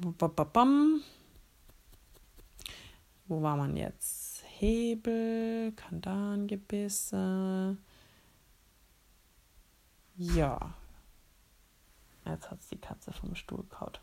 [3.28, 4.44] Wo war man jetzt?
[4.60, 7.78] Hebel, Kandangebisse.
[10.16, 10.74] Ja.
[12.26, 14.02] Jetzt hat es die Katze vom Stuhl kaut.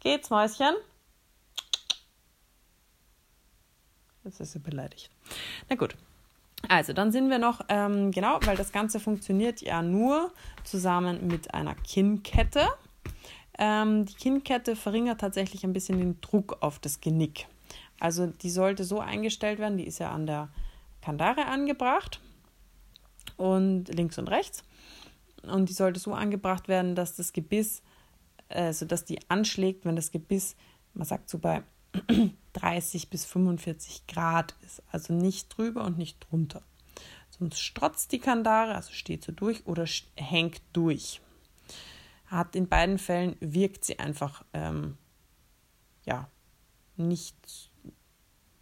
[0.00, 0.74] Geht's, Mäuschen?
[4.24, 5.10] Jetzt ist sie beleidigt.
[5.68, 5.96] Na gut.
[6.68, 11.54] Also, dann sind wir noch, ähm, genau, weil das Ganze funktioniert ja nur zusammen mit
[11.54, 12.68] einer Kinnkette.
[13.58, 17.46] Ähm, die Kinnkette verringert tatsächlich ein bisschen den Druck auf das Genick.
[17.98, 20.48] Also, die sollte so eingestellt werden, die ist ja an der
[21.00, 22.20] Kandare angebracht
[23.36, 24.62] und links und rechts.
[25.42, 27.82] Und die sollte so angebracht werden, dass das Gebiss,
[28.50, 30.56] also dass die anschlägt, wenn das Gebiss,
[30.92, 31.62] man sagt so bei
[32.52, 36.62] 30 bis 45 Grad ist, also nicht drüber und nicht drunter.
[37.30, 41.20] Sonst strotzt die Kandare, also steht so durch oder hängt durch.
[42.26, 44.96] Hat in beiden Fällen wirkt sie einfach ähm,
[46.04, 46.28] ja
[46.96, 47.36] nicht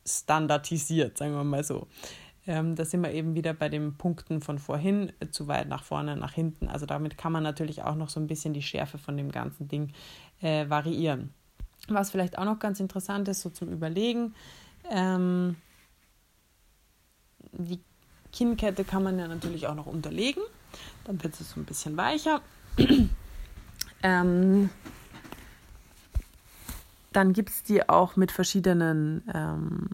[0.06, 1.88] standardisiert, sagen wir mal so.
[2.46, 5.84] Ähm, da sind wir eben wieder bei den Punkten von vorhin, äh, zu weit nach
[5.84, 6.68] vorne, nach hinten.
[6.68, 9.68] Also damit kann man natürlich auch noch so ein bisschen die Schärfe von dem ganzen
[9.68, 9.92] Ding
[10.40, 11.34] äh, variieren.
[11.88, 14.34] Was vielleicht auch noch ganz interessant ist, so zum Überlegen,
[14.90, 15.56] ähm,
[17.52, 17.80] die
[18.32, 20.42] Kinnkette kann man ja natürlich auch noch unterlegen,
[21.04, 22.40] dann wird es so ein bisschen weicher.
[24.02, 24.70] ähm,
[27.12, 29.88] dann gibt es die auch mit verschiedenen ähm,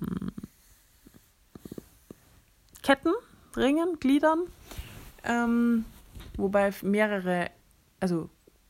[2.83, 3.13] Ketten,
[3.57, 4.41] Ringen, Gliedern.
[5.23, 5.85] Ähm,
[6.37, 7.51] wobei mehrere,
[8.01, 8.29] also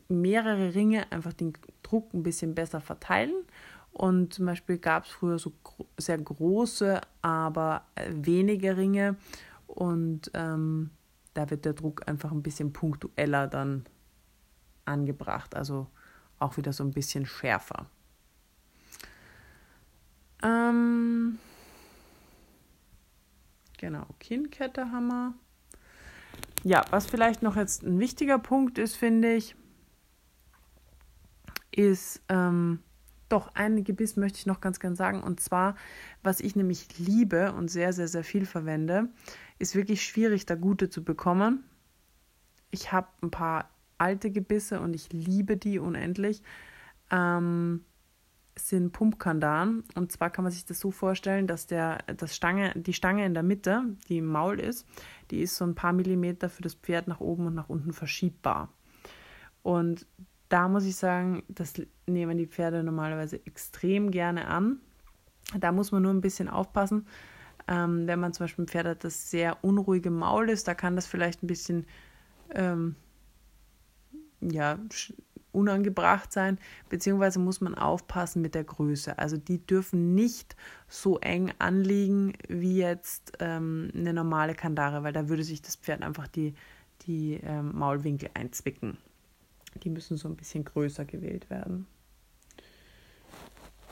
[0.09, 1.53] mehrere Ringe einfach den
[1.95, 3.33] Druck ein bisschen besser verteilen.
[3.93, 5.53] Und zum Beispiel gab es früher so
[5.97, 9.17] sehr große, aber äh, wenige Ringe.
[9.69, 10.91] Und ähm,
[11.35, 13.87] da wird der Druck einfach ein bisschen punktueller dann
[14.85, 15.55] angebracht.
[15.55, 15.87] Also
[16.41, 17.87] auch wieder so ein bisschen schärfer.
[20.43, 21.39] Ähm,
[23.79, 25.35] genau, Kinnkette haben wir.
[26.65, 29.55] Ja, was vielleicht noch jetzt ein wichtiger Punkt ist, finde ich,
[31.77, 32.81] ist ähm,
[33.29, 35.23] doch ein Gebiss möchte ich noch ganz gern sagen.
[35.23, 35.77] Und zwar,
[36.23, 39.09] was ich nämlich liebe und sehr, sehr, sehr viel verwende,
[39.59, 41.65] ist wirklich schwierig, da gute zu bekommen.
[42.71, 46.43] Ich habe ein paar alte Gebisse und ich liebe die unendlich.
[47.11, 47.85] Ähm,
[48.57, 49.83] sind Pumpkandan.
[49.95, 53.35] Und zwar kann man sich das so vorstellen, dass der, das Stange, die Stange in
[53.35, 54.87] der Mitte, die im Maul ist,
[55.31, 58.73] die ist so ein paar Millimeter für das Pferd nach oben und nach unten verschiebbar.
[59.63, 60.07] Und
[60.49, 61.75] da muss ich sagen, das
[62.07, 64.79] nehmen die Pferde normalerweise extrem gerne an.
[65.59, 67.07] Da muss man nur ein bisschen aufpassen.
[67.67, 70.75] Ähm, wenn man zum Beispiel ein Pferd hat, das sehr unruhig im Maul ist, da
[70.75, 71.87] kann das vielleicht ein bisschen
[72.55, 72.95] ähm,
[74.41, 74.79] ja,
[75.53, 79.19] unangebracht sein, beziehungsweise muss man aufpassen mit der Größe.
[79.19, 80.57] Also die dürfen nicht
[80.89, 86.03] so eng anliegen wie jetzt ähm, eine normale Kandare, weil da würde sich das Pferd
[86.03, 86.55] einfach die,
[87.07, 88.99] die ähm, Maulwinkel einzwicken.
[89.83, 91.87] Die müssen so ein bisschen größer gewählt werden.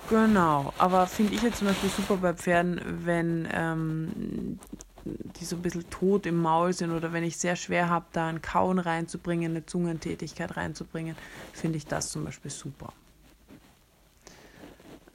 [0.08, 4.58] Genau, aber finde ich jetzt zum Beispiel super bei Pferden, wenn ähm,
[5.04, 8.28] die so ein bisschen tot im Maul sind oder wenn ich sehr schwer habe, da
[8.28, 11.16] ein Kauen reinzubringen, eine Zungentätigkeit reinzubringen,
[11.52, 12.92] finde ich das zum Beispiel super.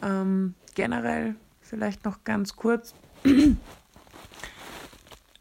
[0.01, 2.93] Ähm, generell vielleicht noch ganz kurz,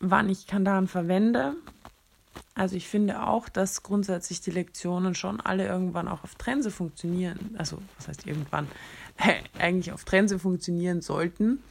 [0.01, 1.55] wann ich Kandaren verwende.
[2.57, 7.55] Also ich finde auch, dass grundsätzlich die Lektionen schon alle irgendwann auch auf Trense funktionieren.
[7.59, 8.67] Also was heißt irgendwann?
[9.59, 11.63] Eigentlich auf Trense funktionieren sollten.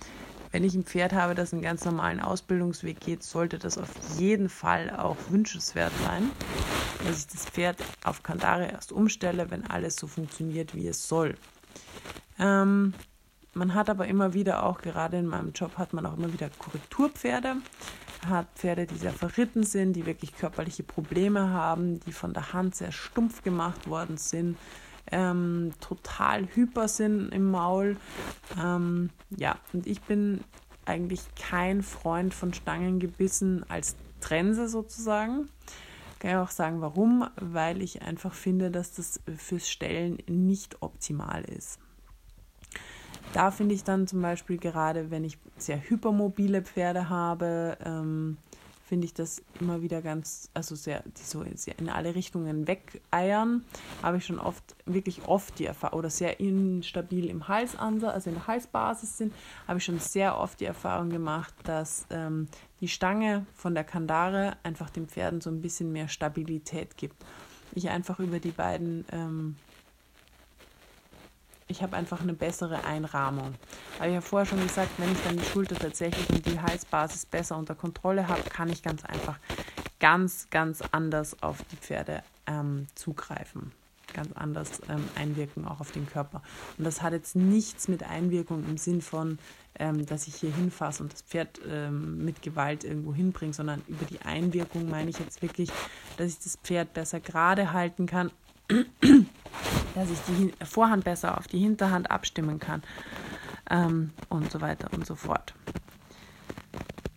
[0.51, 4.47] Wenn ich ein Pferd habe, das einen ganz normalen Ausbildungsweg geht, sollte das auf jeden
[4.47, 6.29] Fall auch wünschenswert sein,
[7.03, 11.35] dass ich das Pferd auf Kandare erst umstelle, wenn alles so funktioniert, wie es soll.
[12.37, 12.93] Ähm,
[13.55, 16.49] man hat aber immer wieder auch, gerade in meinem Job, hat man auch immer wieder
[16.59, 17.55] Korrekturpferde
[18.27, 22.75] hat Pferde, die sehr verritten sind, die wirklich körperliche Probleme haben, die von der Hand
[22.75, 24.57] sehr stumpf gemacht worden sind,
[25.11, 27.97] ähm, total hyper sind im Maul.
[28.61, 30.41] Ähm, ja, und ich bin
[30.85, 35.49] eigentlich kein Freund von Stangengebissen als Trense sozusagen.
[36.19, 37.27] Kann ich auch sagen, warum?
[37.35, 41.79] Weil ich einfach finde, dass das fürs Stellen nicht optimal ist.
[43.33, 48.37] Da finde ich dann zum Beispiel gerade, wenn ich sehr hypermobile Pferde habe, ähm,
[48.85, 53.65] finde ich das immer wieder ganz, also sehr, die so in alle Richtungen wegeiern,
[54.03, 58.35] habe ich schon oft, wirklich oft die Erfahrung, oder sehr instabil im Halsansatz, also in
[58.35, 59.33] der Halsbasis sind,
[59.67, 62.47] habe ich schon sehr oft die Erfahrung gemacht, dass ähm,
[62.79, 67.15] die Stange von der Kandare einfach den Pferden so ein bisschen mehr Stabilität gibt.
[67.73, 69.55] Ich einfach über die beiden ähm,
[71.67, 73.55] ich habe einfach eine bessere Einrahmung.
[73.97, 77.25] Aber ich habe vorher schon gesagt, wenn ich dann die Schulter tatsächlich und die Halsbasis
[77.25, 79.39] besser unter Kontrolle habe, kann ich ganz einfach
[79.99, 83.71] ganz, ganz anders auf die Pferde ähm, zugreifen.
[84.13, 86.43] Ganz anders ähm, einwirken, auch auf den Körper.
[86.77, 89.39] Und das hat jetzt nichts mit Einwirkung im Sinn von,
[89.79, 94.05] ähm, dass ich hier hinfasse und das Pferd ähm, mit Gewalt irgendwo hinbringe, sondern über
[94.05, 95.69] die Einwirkung meine ich jetzt wirklich,
[96.17, 98.31] dass ich das Pferd besser gerade halten kann
[99.95, 102.83] dass ich die Vorhand besser auf die Hinterhand abstimmen kann
[103.69, 105.53] ähm, und so weiter und so fort.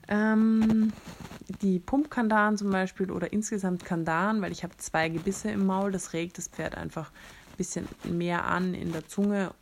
[0.09, 0.93] Ähm,
[1.63, 6.13] die Pumpkandaren zum Beispiel oder insgesamt Kandaren, weil ich habe zwei Gebisse im Maul, das
[6.13, 9.53] regt das Pferd einfach ein bisschen mehr an in der Zunge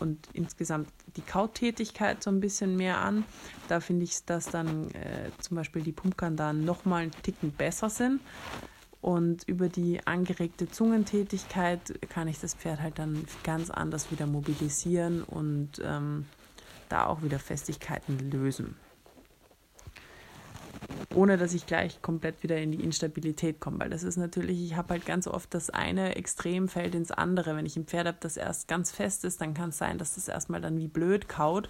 [0.00, 3.24] und insgesamt die Kautätigkeit so ein bisschen mehr an.
[3.68, 8.20] Da finde ich, dass dann äh, zum Beispiel die Pumpkandaren nochmal einen Ticken besser sind.
[9.04, 15.22] Und über die angeregte Zungentätigkeit kann ich das Pferd halt dann ganz anders wieder mobilisieren
[15.22, 16.24] und ähm,
[16.88, 18.76] da auch wieder Festigkeiten lösen
[21.14, 23.80] ohne dass ich gleich komplett wieder in die Instabilität komme.
[23.80, 27.56] Weil das ist natürlich, ich habe halt ganz oft das eine Extrem fällt ins andere.
[27.56, 30.14] Wenn ich ein Pferd habe, das erst ganz fest ist, dann kann es sein, dass
[30.14, 31.68] das erstmal dann wie blöd kaut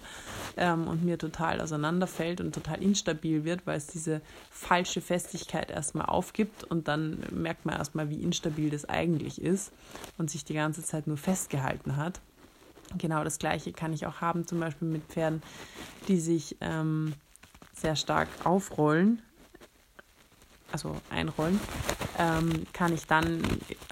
[0.57, 6.05] ähm, und mir total auseinanderfällt und total instabil wird, weil es diese falsche Festigkeit erstmal
[6.07, 9.71] aufgibt und dann merkt man erstmal, wie instabil das eigentlich ist
[10.17, 12.21] und sich die ganze Zeit nur festgehalten hat.
[12.97, 15.41] Genau das gleiche kann ich auch haben, zum Beispiel mit Pferden,
[16.07, 17.13] die sich ähm,
[17.73, 19.21] sehr stark aufrollen,
[20.75, 21.57] also einrollen
[22.17, 23.41] ähm, kann ich dann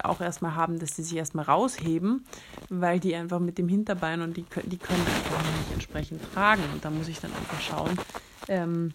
[0.02, 2.26] auch erstmal haben, dass die sich erstmal rausheben,
[2.68, 6.62] weil die einfach mit dem Hinterbein und die, die können einfach nicht entsprechend tragen.
[6.74, 7.98] Und da muss ich dann einfach schauen,
[8.48, 8.92] ähm,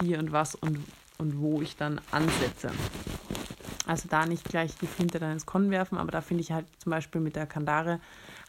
[0.00, 0.84] wie und was und,
[1.18, 2.72] und wo ich dann ansetze.
[3.86, 6.66] Also da nicht gleich die Flinte dann ins Korn werfen, aber da finde ich halt
[6.78, 8.00] zum Beispiel mit der Kandare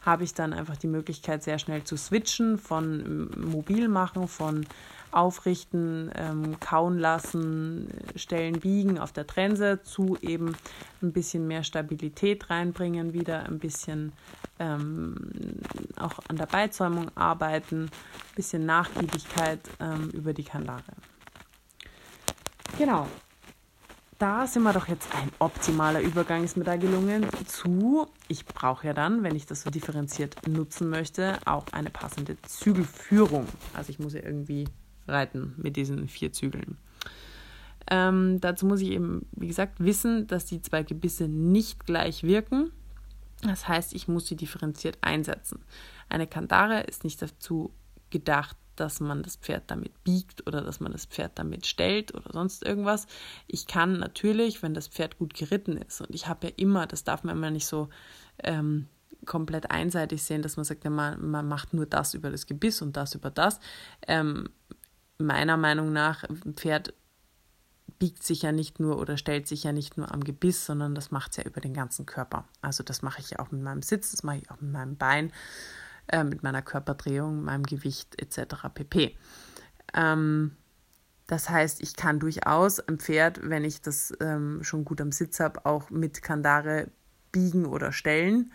[0.04, 4.66] habe ich dann einfach die Möglichkeit, sehr schnell zu switchen, von mobil machen, von
[5.12, 10.56] aufrichten, ähm, kauen lassen, Stellen biegen auf der Trense zu eben
[11.02, 14.12] ein bisschen mehr Stabilität reinbringen, wieder ein bisschen
[14.58, 15.16] ähm,
[15.96, 20.82] auch an der Beizäumung arbeiten, ein bisschen Nachgiebigkeit ähm, über die Kandare.
[22.78, 23.06] Genau,
[24.22, 28.86] da sind wir doch jetzt ein optimaler Übergang ist mir da gelungen zu, ich brauche
[28.86, 33.48] ja dann, wenn ich das so differenziert nutzen möchte, auch eine passende Zügelführung.
[33.74, 34.68] Also ich muss ja irgendwie
[35.12, 36.76] reiten mit diesen vier Zügeln.
[37.90, 42.72] Ähm, dazu muss ich eben, wie gesagt, wissen, dass die zwei Gebisse nicht gleich wirken.
[43.42, 45.64] Das heißt, ich muss sie differenziert einsetzen.
[46.08, 47.72] Eine Kandare ist nicht dazu
[48.10, 52.32] gedacht, dass man das Pferd damit biegt oder dass man das Pferd damit stellt oder
[52.32, 53.06] sonst irgendwas.
[53.46, 57.04] Ich kann natürlich, wenn das Pferd gut geritten ist, und ich habe ja immer, das
[57.04, 57.88] darf man immer nicht so
[58.42, 58.86] ähm,
[59.26, 62.96] komplett einseitig sehen, dass man sagt, man, man macht nur das über das Gebiss und
[62.96, 63.60] das über das.
[64.06, 64.48] Ähm,
[65.24, 66.94] meiner Meinung nach, ein Pferd
[67.98, 71.10] biegt sich ja nicht nur oder stellt sich ja nicht nur am Gebiss, sondern das
[71.10, 72.46] macht es ja über den ganzen Körper.
[72.60, 74.96] Also das mache ich ja auch mit meinem Sitz, das mache ich auch mit meinem
[74.96, 75.32] Bein,
[76.08, 78.68] äh, mit meiner Körperdrehung, meinem Gewicht etc.
[78.74, 79.16] pp.
[79.94, 80.56] Ähm,
[81.28, 85.38] das heißt, ich kann durchaus ein Pferd, wenn ich das ähm, schon gut am Sitz
[85.40, 86.88] habe, auch mit Kandare
[87.30, 88.52] biegen oder stellen.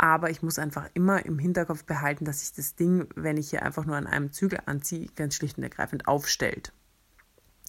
[0.00, 3.64] Aber ich muss einfach immer im Hinterkopf behalten, dass sich das Ding, wenn ich hier
[3.64, 6.72] einfach nur an einem Zügel anziehe, ganz schlicht und ergreifend aufstellt.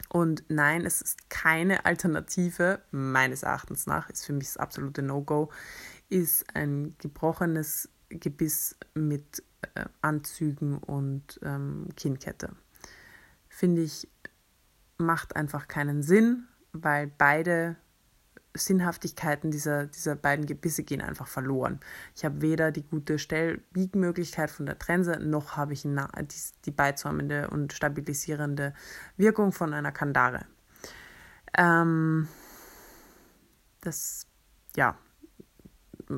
[0.10, 5.50] Und nein, es ist keine Alternative, meines Erachtens nach, ist für mich das absolute No-Go,
[6.08, 12.56] ist ein gebrochenes Gebiss mit äh, Anzügen und ähm, Kinnkette.
[13.48, 14.08] Finde ich,
[15.00, 17.76] macht einfach keinen Sinn, weil beide
[18.56, 21.80] Sinnhaftigkeiten dieser, dieser beiden Gebisse gehen einfach verloren.
[22.16, 25.96] Ich habe weder die gute Stellbiegmöglichkeit von der Trense, noch habe ich die,
[26.66, 28.74] die beizäumende und stabilisierende
[29.18, 30.46] Wirkung von einer Kandare.
[31.58, 32.28] Ähm,
[33.82, 34.28] das,
[34.76, 34.98] ja,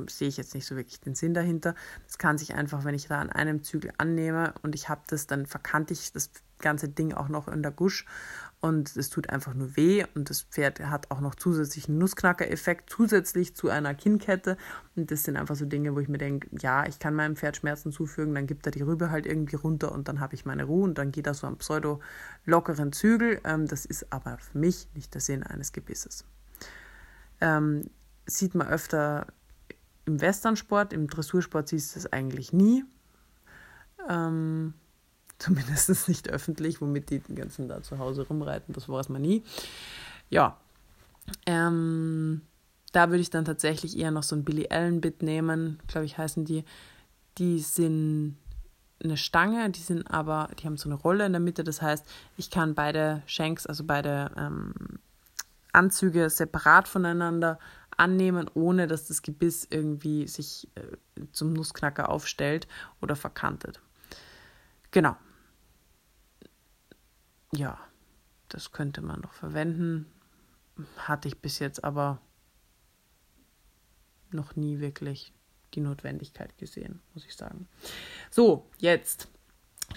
[0.08, 1.76] sehe ich jetzt nicht so wirklich den Sinn dahinter.
[2.06, 5.28] Das kann sich einfach, wenn ich da an einem Zügel annehme und ich habe das,
[5.28, 8.06] dann verkante ich das ganze Ding auch noch in der Gusch
[8.62, 13.56] und es tut einfach nur weh und das Pferd hat auch noch zusätzlichen Nussknacker-Effekt zusätzlich
[13.56, 14.56] zu einer Kinnkette
[14.96, 17.58] und das sind einfach so Dinge, wo ich mir denke, ja, ich kann meinem Pferd
[17.58, 20.66] Schmerzen zufügen, dann gibt er die Rübe halt irgendwie runter und dann habe ich meine
[20.66, 22.00] Ruhe und dann geht er so am pseudo
[22.46, 23.42] lockeren Zügel.
[23.44, 26.26] Ähm, das ist aber für mich nicht der Sinn eines Gebisses.
[27.42, 27.90] Ähm,
[28.28, 29.26] sieht man öfter
[30.06, 32.84] im Westernsport, im Dressursport siehst du es eigentlich nie.
[34.10, 34.74] Ähm,
[35.42, 39.44] zumindest nicht öffentlich, womit die den ganzen da zu Hause rumreiten, das weiß man nie.
[40.30, 40.58] Ja,
[41.46, 42.42] ähm,
[42.92, 46.18] da würde ich dann tatsächlich eher noch so ein Billy Allen Bit nehmen, glaube ich
[46.18, 46.64] heißen die.
[47.38, 48.38] Die sind
[49.04, 52.06] eine Stange, die sind aber, die haben so eine Rolle in der Mitte, das heißt,
[52.38, 54.74] ich kann beide Shanks, also beide ähm,
[55.72, 57.58] Anzüge separat voneinander
[57.98, 62.68] annehmen, ohne dass das Gebiss irgendwie sich äh, zum Nussknacker aufstellt
[63.02, 63.80] oder verkantet.
[64.92, 65.16] Genau.
[67.56, 67.78] Ja,
[68.50, 70.06] das könnte man noch verwenden.
[70.98, 72.20] Hatte ich bis jetzt aber
[74.32, 75.34] noch nie wirklich
[75.74, 77.68] die Notwendigkeit gesehen, muss ich sagen.
[78.30, 79.28] So, jetzt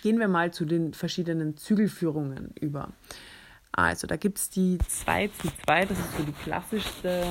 [0.03, 2.93] gehen wir mal zu den verschiedenen Zügelführungen über.
[3.77, 7.27] Also da gibt es die 2 zu 2, das ist so die klassischste,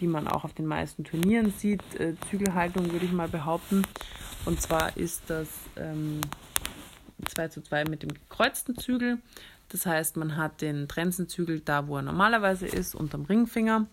[0.00, 1.82] die man auch auf den meisten Turnieren sieht.
[2.00, 3.82] Äh, Zügelhaltung würde ich mal behaupten.
[4.46, 6.22] Und zwar ist das ähm,
[7.26, 9.18] 2 zu 2 mit dem gekreuzten Zügel.
[9.68, 13.86] Das heißt, man hat den Trenzenzügel da, wo er normalerweise ist, unterm Ringfinger.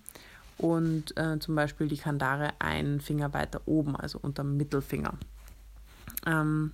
[0.57, 5.15] Und äh, zum Beispiel die Kandare einen Finger weiter oben, also unterm Mittelfinger.
[6.25, 6.71] Ähm,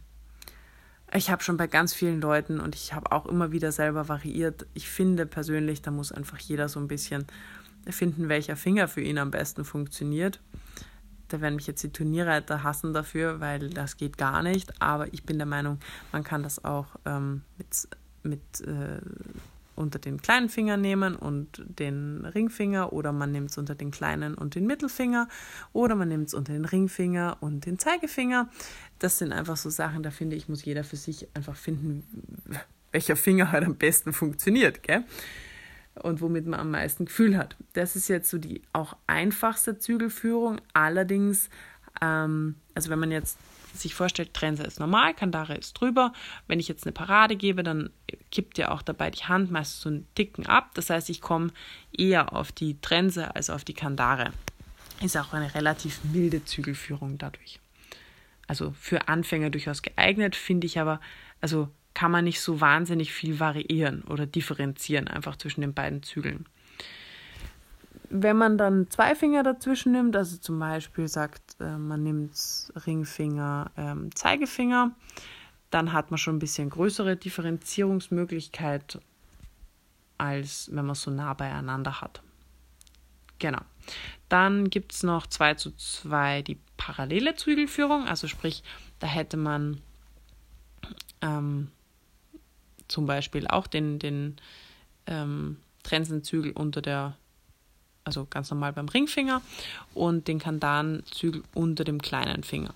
[1.13, 4.67] ich habe schon bei ganz vielen Leuten und ich habe auch immer wieder selber variiert.
[4.73, 7.25] Ich finde persönlich, da muss einfach jeder so ein bisschen
[7.87, 10.39] finden, welcher Finger für ihn am besten funktioniert.
[11.31, 14.81] Da werden mich jetzt die Turnierreiter hassen dafür, weil das geht gar nicht.
[14.81, 15.79] Aber ich bin der Meinung,
[16.11, 17.87] man kann das auch ähm, mit,
[18.23, 18.99] mit äh,
[19.75, 24.35] unter den kleinen Finger nehmen und den Ringfinger oder man nimmt es unter den kleinen
[24.35, 25.27] und den Mittelfinger
[25.73, 28.49] oder man nimmt es unter den Ringfinger und den Zeigefinger.
[28.99, 32.03] Das sind einfach so Sachen, da finde ich, muss jeder für sich einfach finden,
[32.91, 34.83] welcher Finger halt am besten funktioniert.
[34.83, 35.03] Gell?
[35.95, 37.55] Und womit man am meisten Gefühl hat.
[37.73, 40.61] Das ist jetzt so die auch einfachste Zügelführung.
[40.73, 41.49] Allerdings,
[42.01, 43.37] ähm, also wenn man jetzt
[43.73, 46.13] sich vorstellt, Trense ist normal, Kandare ist drüber.
[46.47, 47.89] Wenn ich jetzt eine Parade gebe, dann
[48.31, 50.71] kippt ja auch dabei die Hand meist so einen Ticken ab.
[50.73, 51.51] Das heißt, ich komme
[51.97, 54.31] eher auf die Trense als auf die Kandare.
[55.01, 57.59] Ist auch eine relativ milde Zügelführung dadurch.
[58.47, 60.99] Also für Anfänger durchaus geeignet, finde ich aber,
[61.39, 66.45] also kann man nicht so wahnsinnig viel variieren oder differenzieren einfach zwischen den beiden Zügeln.
[68.09, 72.33] Wenn man dann zwei Finger dazwischen nimmt, also zum Beispiel sagt, äh, man nimmt
[72.85, 74.91] Ringfinger, ähm, Zeigefinger,
[75.69, 78.99] dann hat man schon ein bisschen größere Differenzierungsmöglichkeit,
[80.17, 82.21] als wenn man so nah beieinander hat.
[83.39, 83.61] Genau.
[84.29, 88.63] Dann gibt es noch 2 zu 2 die parallele Zügelführung, also sprich,
[88.99, 89.81] da hätte man
[91.21, 91.69] ähm,
[92.91, 94.35] zum Beispiel auch den, den
[95.07, 97.17] ähm, Trensenzügel unter der,
[98.03, 99.41] also ganz normal beim Ringfinger
[99.93, 102.73] und den Kandanzügel unter dem kleinen Finger.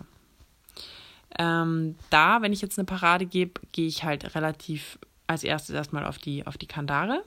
[1.38, 4.97] Ähm, da, wenn ich jetzt eine Parade gebe, gehe ich halt relativ
[5.28, 7.24] als erstes erstmal auf die, auf die Kandare.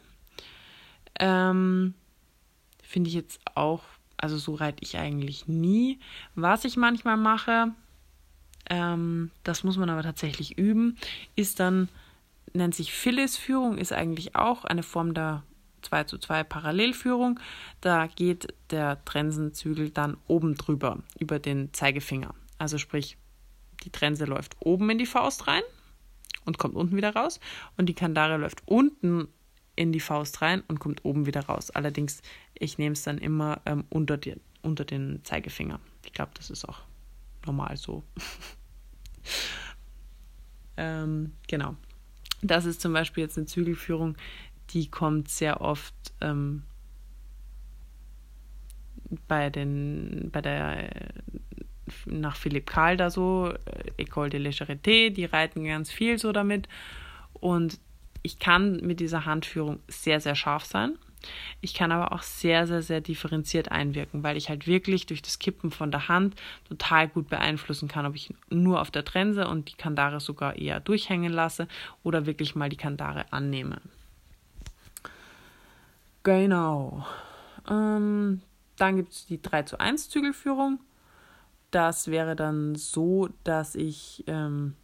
[1.18, 1.94] Ähm,
[2.82, 3.82] Finde ich jetzt auch,
[4.16, 5.98] also so reite ich eigentlich nie.
[6.34, 7.72] Was ich manchmal mache,
[8.70, 10.96] ähm, das muss man aber tatsächlich üben,
[11.36, 11.88] ist dann
[12.52, 15.42] nennt sich Phyllis-Führung, ist eigentlich auch eine Form der
[15.82, 17.40] 2 zu 2 Parallelführung.
[17.80, 22.34] Da geht der Trensenzügel dann oben drüber, über den Zeigefinger.
[22.58, 23.16] Also sprich,
[23.84, 25.62] die Trense läuft oben in die Faust rein
[26.44, 27.40] und kommt unten wieder raus.
[27.76, 29.28] Und die Kandare läuft unten
[29.76, 31.70] in die Faust rein und kommt oben wieder raus.
[31.70, 32.20] Allerdings,
[32.54, 35.78] ich nehme es dann immer ähm, unter, die, unter den Zeigefinger.
[36.04, 36.80] Ich glaube, das ist auch
[37.46, 38.02] normal so.
[40.76, 41.76] ähm, genau.
[42.42, 44.16] Das ist zum Beispiel jetzt eine Zügelführung,
[44.70, 46.62] die kommt sehr oft ähm,
[49.26, 50.90] bei den, bei der
[52.06, 56.32] nach Philipp Karl da so, äh, École de la Charité, die reiten ganz viel so
[56.32, 56.68] damit.
[57.32, 57.80] Und
[58.22, 60.98] ich kann mit dieser Handführung sehr, sehr scharf sein.
[61.60, 65.38] Ich kann aber auch sehr, sehr, sehr differenziert einwirken, weil ich halt wirklich durch das
[65.38, 66.36] Kippen von der Hand
[66.68, 70.80] total gut beeinflussen kann, ob ich nur auf der Trense und die Kandare sogar eher
[70.80, 71.68] durchhängen lasse
[72.02, 73.80] oder wirklich mal die Kandare annehme.
[76.22, 77.06] Genau.
[77.68, 78.42] Ähm,
[78.76, 80.80] dann gibt es die 3 zu 1 Zügelführung.
[81.70, 84.74] Das wäre dann so, dass ich ähm,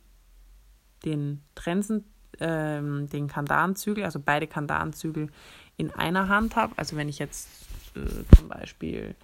[1.05, 2.05] den Trensen,
[2.41, 5.31] ähm, den Kandarzügel, also beide Kandarzügel
[5.77, 6.75] in einer Hand habe.
[6.77, 7.49] Also wenn ich jetzt
[7.97, 9.15] äh, zum Beispiel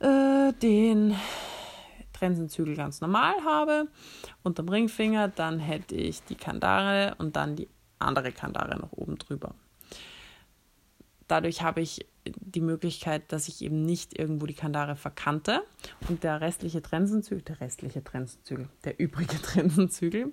[0.00, 1.16] äh, den
[2.12, 3.88] Trensenzügel ganz normal habe
[4.42, 7.68] unterm Ringfinger, dann hätte ich die Kandare und dann die
[7.98, 9.54] andere Kandare noch oben drüber.
[11.28, 15.62] Dadurch habe ich die Möglichkeit, dass ich eben nicht irgendwo die Kandare verkante
[16.08, 20.32] und der restliche Trensenzügel, der restliche Trensenzügel, der übrige Trensenzügel,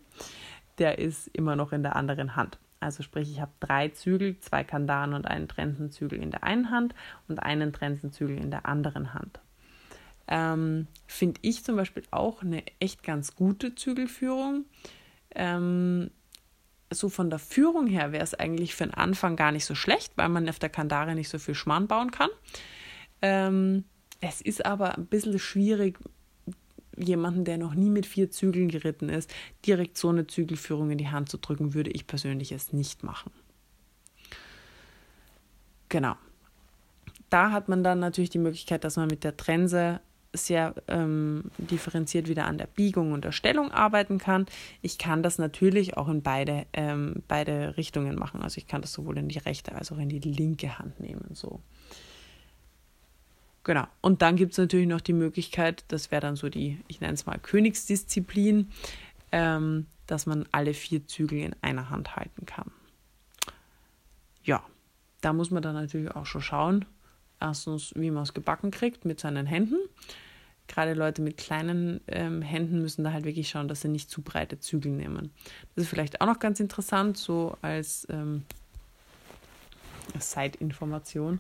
[0.78, 2.60] der ist immer noch in der anderen Hand.
[2.80, 6.96] Also sprich, ich habe drei Zügel, zwei Kandaren und einen Trenzenzügel in der einen Hand
[7.28, 9.40] und einen Trenzenzügel in der anderen Hand.
[10.28, 14.66] Ähm, Finde ich zum Beispiel auch eine echt ganz gute Zügelführung.
[15.36, 16.12] Ähm,
[16.92, 20.14] so von der Führung her wäre es eigentlich für den Anfang gar nicht so schlecht,
[20.16, 22.30] weil man auf der Kandare nicht so viel Schmarrn bauen kann.
[23.22, 23.86] Ähm,
[24.22, 26.00] es ist aber ein bisschen schwierig,
[27.00, 29.34] jemanden, der noch nie mit vier Zügeln geritten ist,
[29.66, 33.32] direkt so eine Zügelführung in die Hand zu drücken, würde ich persönlich es nicht machen.
[35.90, 36.16] Genau.
[37.30, 40.02] Da hat man dann natürlich die Möglichkeit, dass man mit der Trense
[40.34, 44.46] sehr ähm, differenziert wieder an der Biegung und der Stellung arbeiten kann.
[44.82, 48.42] Ich kann das natürlich auch in beide, ähm, beide Richtungen machen.
[48.42, 51.32] Also ich kann das sowohl in die rechte als auch in die linke Hand nehmen.
[51.34, 51.62] So.
[53.64, 53.86] Genau.
[54.02, 57.14] Und dann gibt es natürlich noch die Möglichkeit, das wäre dann so die, ich nenne
[57.14, 58.70] es mal Königsdisziplin,
[59.32, 62.72] ähm, dass man alle vier Zügel in einer Hand halten kann.
[64.44, 64.64] Ja,
[65.22, 66.86] da muss man dann natürlich auch schon schauen,
[67.40, 69.78] erstens, wie man es gebacken kriegt mit seinen Händen.
[70.68, 74.22] Gerade Leute mit kleinen ähm, Händen müssen da halt wirklich schauen, dass sie nicht zu
[74.22, 75.32] breite Zügel nehmen.
[75.76, 78.46] Das ist vielleicht auch noch ganz interessant, so als ähm,
[80.18, 81.40] Side-Information.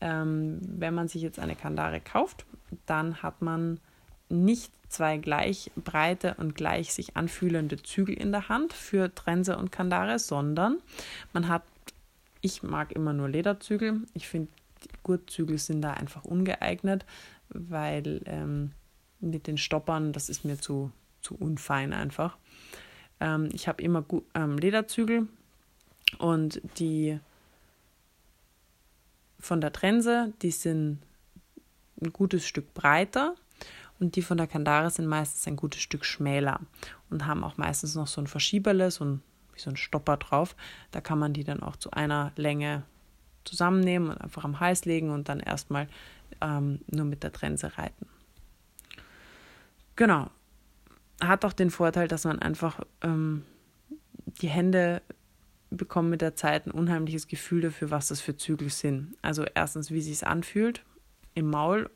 [0.00, 2.46] Ähm, wenn man sich jetzt eine Kandare kauft,
[2.86, 3.80] dann hat man
[4.28, 9.72] nicht zwei gleich breite und gleich sich anfühlende Zügel in der Hand für Trense und
[9.72, 10.78] Kandare, sondern
[11.32, 11.62] man hat,
[12.40, 14.02] ich mag immer nur Lederzügel.
[14.14, 14.48] Ich finde,
[15.02, 17.04] Gurtzügel sind da einfach ungeeignet,
[17.48, 18.72] weil ähm,
[19.20, 22.36] mit den Stoppern, das ist mir zu, zu unfein einfach.
[23.20, 25.26] Ähm, ich habe immer ähm, Lederzügel
[26.18, 27.18] und die
[29.40, 30.98] von der Trense, die sind
[32.00, 33.34] ein gutes Stück breiter
[33.98, 36.60] und die von der Kandare sind meistens ein gutes Stück schmäler
[37.10, 39.22] und haben auch meistens noch so ein Verschieberle, so ein,
[39.54, 40.54] wie so ein Stopper drauf.
[40.90, 42.84] Da kann man die dann auch zu einer Länge
[43.44, 45.88] zusammennehmen und einfach am Hals legen und dann erstmal
[46.40, 48.06] ähm, nur mit der Trense reiten.
[49.96, 50.30] Genau.
[51.20, 53.44] Hat auch den Vorteil, dass man einfach ähm,
[54.40, 55.02] die Hände
[55.70, 59.16] bekommen mit der Zeit ein unheimliches Gefühl dafür, was das für Zügel sind.
[59.22, 60.82] Also erstens, wie sich anfühlt.
[61.34, 61.90] Im Maul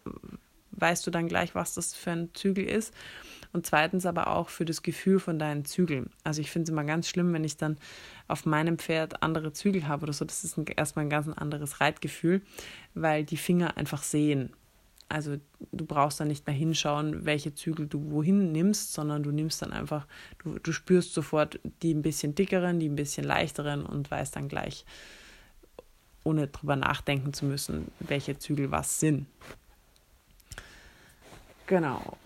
[0.73, 2.93] weißt du dann gleich, was das für ein Zügel ist.
[3.53, 6.11] Und zweitens aber auch für das Gefühl von deinen Zügeln.
[6.25, 7.77] Also ich finde es immer ganz schlimm, wenn ich dann
[8.27, 10.25] auf meinem Pferd andere Zügel habe oder so.
[10.25, 12.41] Das ist ein, erstmal ein ganz anderes Reitgefühl,
[12.95, 14.51] weil die Finger einfach sehen.
[15.13, 15.37] Also
[15.73, 19.71] du brauchst dann nicht mehr hinschauen, welche Zügel du wohin nimmst, sondern du nimmst dann
[19.71, 20.07] einfach,
[20.39, 24.49] du, du spürst sofort die ein bisschen dickeren, die ein bisschen leichteren und weißt dann
[24.49, 24.87] gleich,
[26.25, 29.27] ohne drüber nachdenken zu müssen, welche Zügel was sind.
[31.67, 32.17] Genau.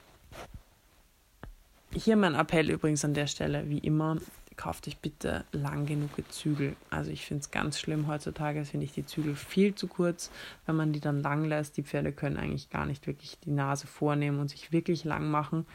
[1.93, 4.19] Hier mein Appell übrigens an der Stelle, wie immer,
[4.57, 6.77] kauft euch bitte lang genug Zügel.
[6.91, 10.31] Also ich finde es ganz schlimm heutzutage, finde ich die Zügel viel zu kurz,
[10.65, 11.77] wenn man die dann lang lässt.
[11.77, 15.67] Die Pferde können eigentlich gar nicht wirklich die Nase vornehmen und sich wirklich lang machen.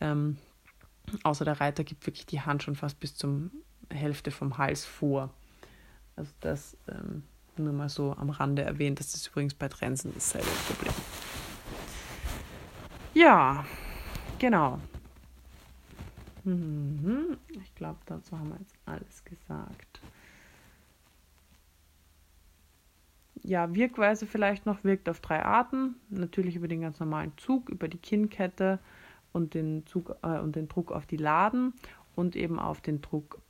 [0.00, 0.38] Ähm,
[1.22, 3.50] außer der Reiter gibt wirklich die Hand schon fast bis zum
[3.90, 5.30] Hälfte vom Hals vor.
[6.16, 7.22] Also das ähm,
[7.56, 9.00] nur mal so am Rande erwähnt.
[9.00, 10.94] Das ist übrigens bei Trensen dasselbe Problem.
[13.14, 13.64] Ja,
[14.38, 14.78] genau.
[16.46, 17.36] Mhm.
[17.64, 20.00] Ich glaube, dazu haben wir jetzt alles gesagt.
[23.42, 25.96] Ja, Wirkweise vielleicht noch wirkt auf drei Arten.
[26.08, 28.78] Natürlich über den ganz normalen Zug, über die Kinnkette
[29.32, 31.74] und den, Zug, äh, und den Druck auf die Laden
[32.14, 33.40] und eben auf den Druck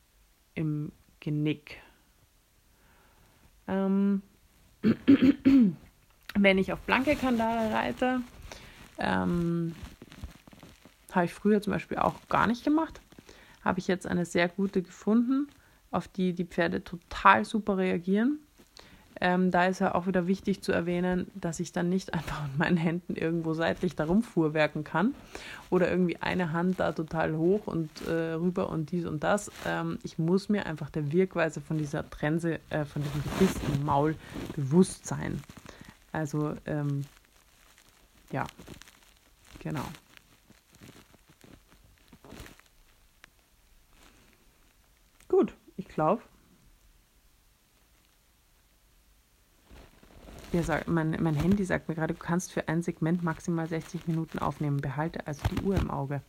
[0.54, 0.90] im
[1.20, 1.82] Genick.
[3.68, 4.22] Ähm,
[6.34, 8.20] wenn ich auf blanke Kandare reite,
[8.98, 9.74] ähm,
[11.12, 13.00] habe ich früher zum Beispiel auch gar nicht gemacht.
[13.64, 15.48] Habe ich jetzt eine sehr gute gefunden,
[15.90, 18.38] auf die die Pferde total super reagieren.
[19.18, 22.58] Ähm, da ist ja auch wieder wichtig zu erwähnen, dass ich dann nicht einfach mit
[22.58, 25.14] meinen Händen irgendwo seitlich da rumfuhrwerken kann
[25.70, 29.50] oder irgendwie eine Hand da total hoch und äh, rüber und dies und das.
[29.64, 33.86] Ähm, ich muss mir einfach der Wirkweise von dieser Trense, äh, von diesem Gebiss im
[33.86, 34.16] Maul
[34.54, 35.42] bewusst sein.
[36.12, 37.04] Also, ähm,
[38.32, 38.46] ja,
[39.66, 39.84] Genau.
[45.28, 46.22] Gut, ich glaube.
[50.86, 54.78] mein, mein Handy sagt mir gerade, du kannst für ein Segment maximal 60 Minuten aufnehmen.
[54.78, 56.22] Behalte also die Uhr im Auge.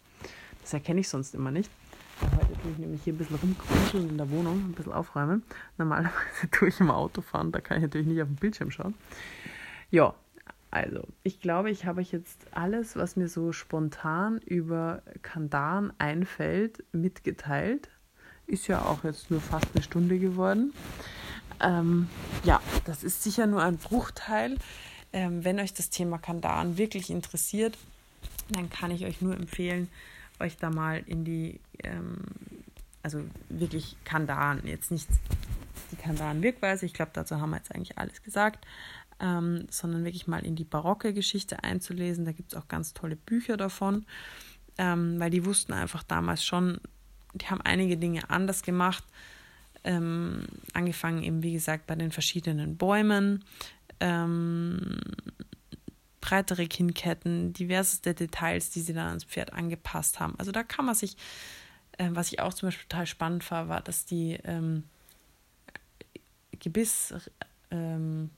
[0.62, 1.72] Das erkenne ich sonst immer nicht.
[2.22, 5.43] Heute tue ich nämlich hier ein bisschen rumkruscheln in der Wohnung, ein bisschen aufräumen.
[5.78, 8.95] Normalerweise tue ich im Auto fahren, da kann ich natürlich nicht auf den Bildschirm schauen.
[9.91, 10.14] Ja,
[10.72, 16.84] also, ich glaube, ich habe euch jetzt alles, was mir so spontan über Kandaren einfällt,
[16.91, 17.89] mitgeteilt.
[18.48, 20.74] Ist ja auch jetzt nur fast eine Stunde geworden.
[21.60, 22.08] Ähm,
[22.43, 24.58] ja, das ist sicher nur ein Bruchteil.
[25.14, 27.78] Ähm, wenn euch das Thema Kandaren wirklich interessiert,
[28.50, 29.89] dann kann ich euch nur empfehlen,
[30.39, 32.18] euch da mal in die, ähm,
[33.04, 35.08] also wirklich Kandaren, jetzt nicht
[35.91, 38.66] die Kandaren-Wirkweise, ich glaube, dazu haben wir jetzt eigentlich alles gesagt,
[39.20, 42.26] ähm, sondern wirklich mal in die barocke Geschichte einzulesen.
[42.26, 44.06] Da gibt es auch ganz tolle Bücher davon,
[44.78, 46.80] ähm, weil die wussten einfach damals schon,
[47.38, 49.04] die haben einige Dinge anders gemacht.
[49.84, 53.44] Ähm, angefangen eben, wie gesagt, bei den verschiedenen Bäumen,
[54.00, 55.00] ähm,
[56.20, 60.36] breitere Kinnketten, diverseste Details, die sie dann ans Pferd angepasst haben.
[60.38, 61.16] Also da kann man sich,
[61.98, 64.84] äh, was ich auch zum Beispiel total spannend war, war, dass die ähm,
[66.60, 67.14] Gebiss,
[67.72, 68.30] ähm,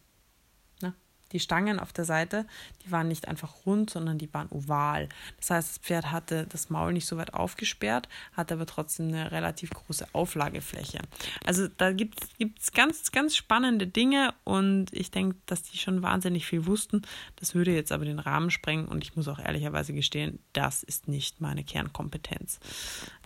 [1.32, 2.46] die Stangen auf der Seite,
[2.86, 5.10] die waren nicht einfach rund, sondern die waren oval.
[5.38, 9.32] Das heißt, das Pferd hatte das Maul nicht so weit aufgesperrt, hatte aber trotzdem eine
[9.32, 11.00] relativ große Auflagefläche.
[11.46, 12.20] Also da gibt
[12.60, 17.02] es ganz, ganz spannende Dinge und ich denke, dass die schon wahnsinnig viel wussten.
[17.36, 21.08] Das würde jetzt aber den Rahmen sprengen und ich muss auch ehrlicherweise gestehen, das ist
[21.08, 22.60] nicht meine Kernkompetenz.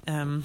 [0.06, 0.44] Ähm,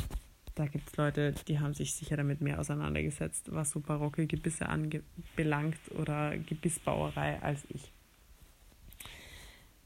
[0.58, 4.68] da gibt es Leute, die haben sich sicher damit mehr auseinandergesetzt, was so barocke Gebisse
[4.68, 7.92] anbelangt oder Gebissbauerei als ich.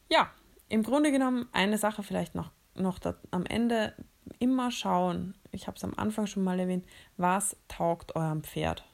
[0.09, 0.31] Ja,
[0.69, 2.99] im Grunde genommen eine Sache vielleicht noch, noch
[3.31, 3.95] am Ende
[4.39, 6.87] immer schauen, ich habe es am Anfang schon mal erwähnt,
[7.19, 8.85] was taugt eurem Pferd.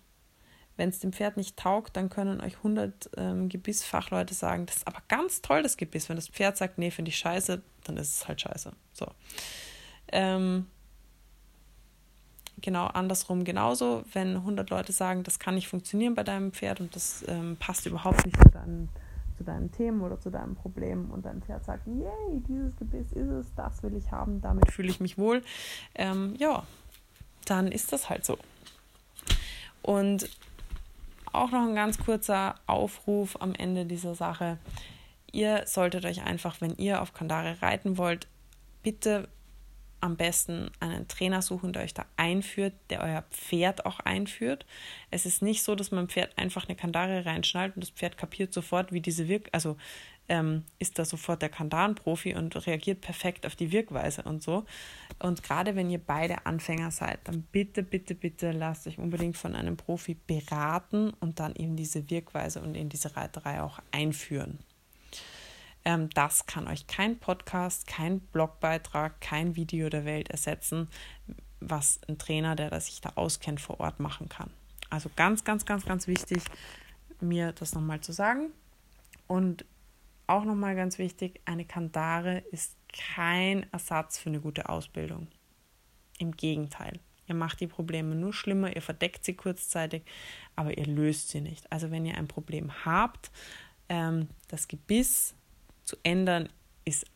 [0.77, 4.87] Wenn es dem Pferd nicht taugt, dann können euch 100 ähm, Gebissfachleute sagen, das ist
[4.87, 6.09] aber ganz toll, das Gebiss.
[6.09, 8.73] Wenn das Pferd sagt, nee, finde ich scheiße, dann ist es halt scheiße.
[8.93, 9.07] So.
[10.11, 10.67] Ähm,
[12.61, 14.05] genau andersrum genauso.
[14.13, 17.87] Wenn 100 Leute sagen, das kann nicht funktionieren bei deinem Pferd und das ähm, passt
[17.87, 18.89] überhaupt nicht zu deinen,
[19.37, 23.29] zu deinen Themen oder zu deinem Problem und dein Pferd sagt, yay, dieses Gebiss ist
[23.29, 25.43] es, das will ich haben, damit fühle ich mich wohl,
[25.95, 26.65] ähm, ja,
[27.45, 28.39] dann ist das halt so.
[29.83, 30.29] Und
[31.33, 34.59] auch noch ein ganz kurzer Aufruf am Ende dieser Sache.
[35.31, 38.27] Ihr solltet euch einfach, wenn ihr auf Kandare reiten wollt,
[38.83, 39.29] bitte
[40.01, 44.67] am besten einen Trainer suchen, der euch da einführt, der euer Pferd auch einführt.
[45.11, 48.53] Es ist nicht so, dass man Pferd einfach eine Kandare reinschnallt und das Pferd kapiert
[48.53, 49.77] sofort, wie diese Wirk, also
[50.29, 54.65] ähm, ist da sofort der Kandarenprofi und reagiert perfekt auf die Wirkweise und so.
[55.19, 59.55] Und gerade wenn ihr beide Anfänger seid, dann bitte, bitte, bitte lasst euch unbedingt von
[59.55, 64.59] einem Profi beraten und dann eben diese Wirkweise und in diese Reiterei auch einführen.
[65.89, 70.91] Ähm, das kann euch kein Podcast, kein Blogbeitrag, kein Video der Welt ersetzen,
[71.61, 74.51] was ein Trainer, der sich da auskennt, vor Ort machen kann.
[74.91, 76.43] Also ganz, ganz, ganz, ganz wichtig,
[77.23, 78.51] mir das nochmal zu sagen.
[79.29, 79.65] Und
[80.27, 85.29] auch nochmal ganz wichtig, eine Kandare ist kein Ersatz für eine gute Ausbildung.
[86.19, 87.01] Im Gegenteil.
[87.29, 90.03] Ihr macht die Probleme nur schlimmer, ihr verdeckt sie kurzzeitig,
[90.55, 91.73] aber ihr löst sie nicht.
[91.73, 93.31] Also wenn ihr ein Problem habt,
[93.89, 95.35] ähm, das Gebiss
[95.89, 96.51] zu ändern,
[96.85, 97.07] ist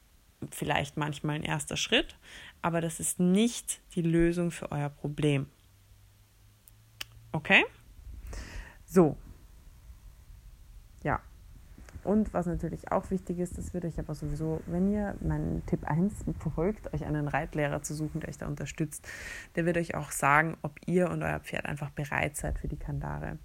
[0.51, 2.17] vielleicht manchmal ein erster Schritt,
[2.63, 5.47] aber das ist nicht die Lösung für euer Problem.
[7.33, 7.65] Okay?
[8.85, 9.17] So.
[11.03, 11.21] Ja.
[12.03, 15.85] Und was natürlich auch wichtig ist, das wird euch aber sowieso, wenn ihr meinen Tipp
[15.85, 19.07] 1 verfolgt, euch einen Reitlehrer zu suchen, der euch da unterstützt,
[19.55, 22.79] der wird euch auch sagen, ob ihr und euer Pferd einfach bereit seid für die
[22.79, 23.39] Kandare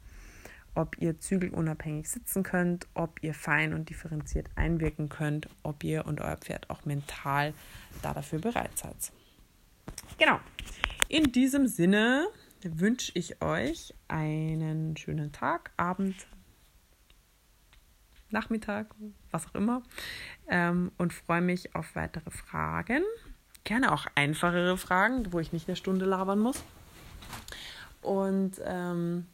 [0.78, 6.21] ob ihr zügelunabhängig sitzen könnt, ob ihr fein und differenziert einwirken könnt, ob ihr und
[6.21, 7.55] euer Pferd auch mental
[8.03, 9.11] da dafür bereit seid.
[10.19, 10.39] Genau.
[11.09, 12.28] In diesem Sinne
[12.61, 16.28] wünsche ich euch einen schönen Tag, Abend,
[18.30, 18.93] Nachmittag,
[19.32, 19.82] was auch immer,
[20.47, 23.03] ähm, und freue mich auf weitere Fragen.
[23.63, 26.63] Gerne auch einfachere Fragen, wo ich nicht eine Stunde labern muss.
[28.01, 29.25] Und ähm,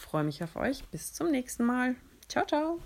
[0.00, 0.84] freue mich auf euch.
[0.86, 1.96] Bis zum nächsten Mal.
[2.28, 2.80] Ciao, ciao.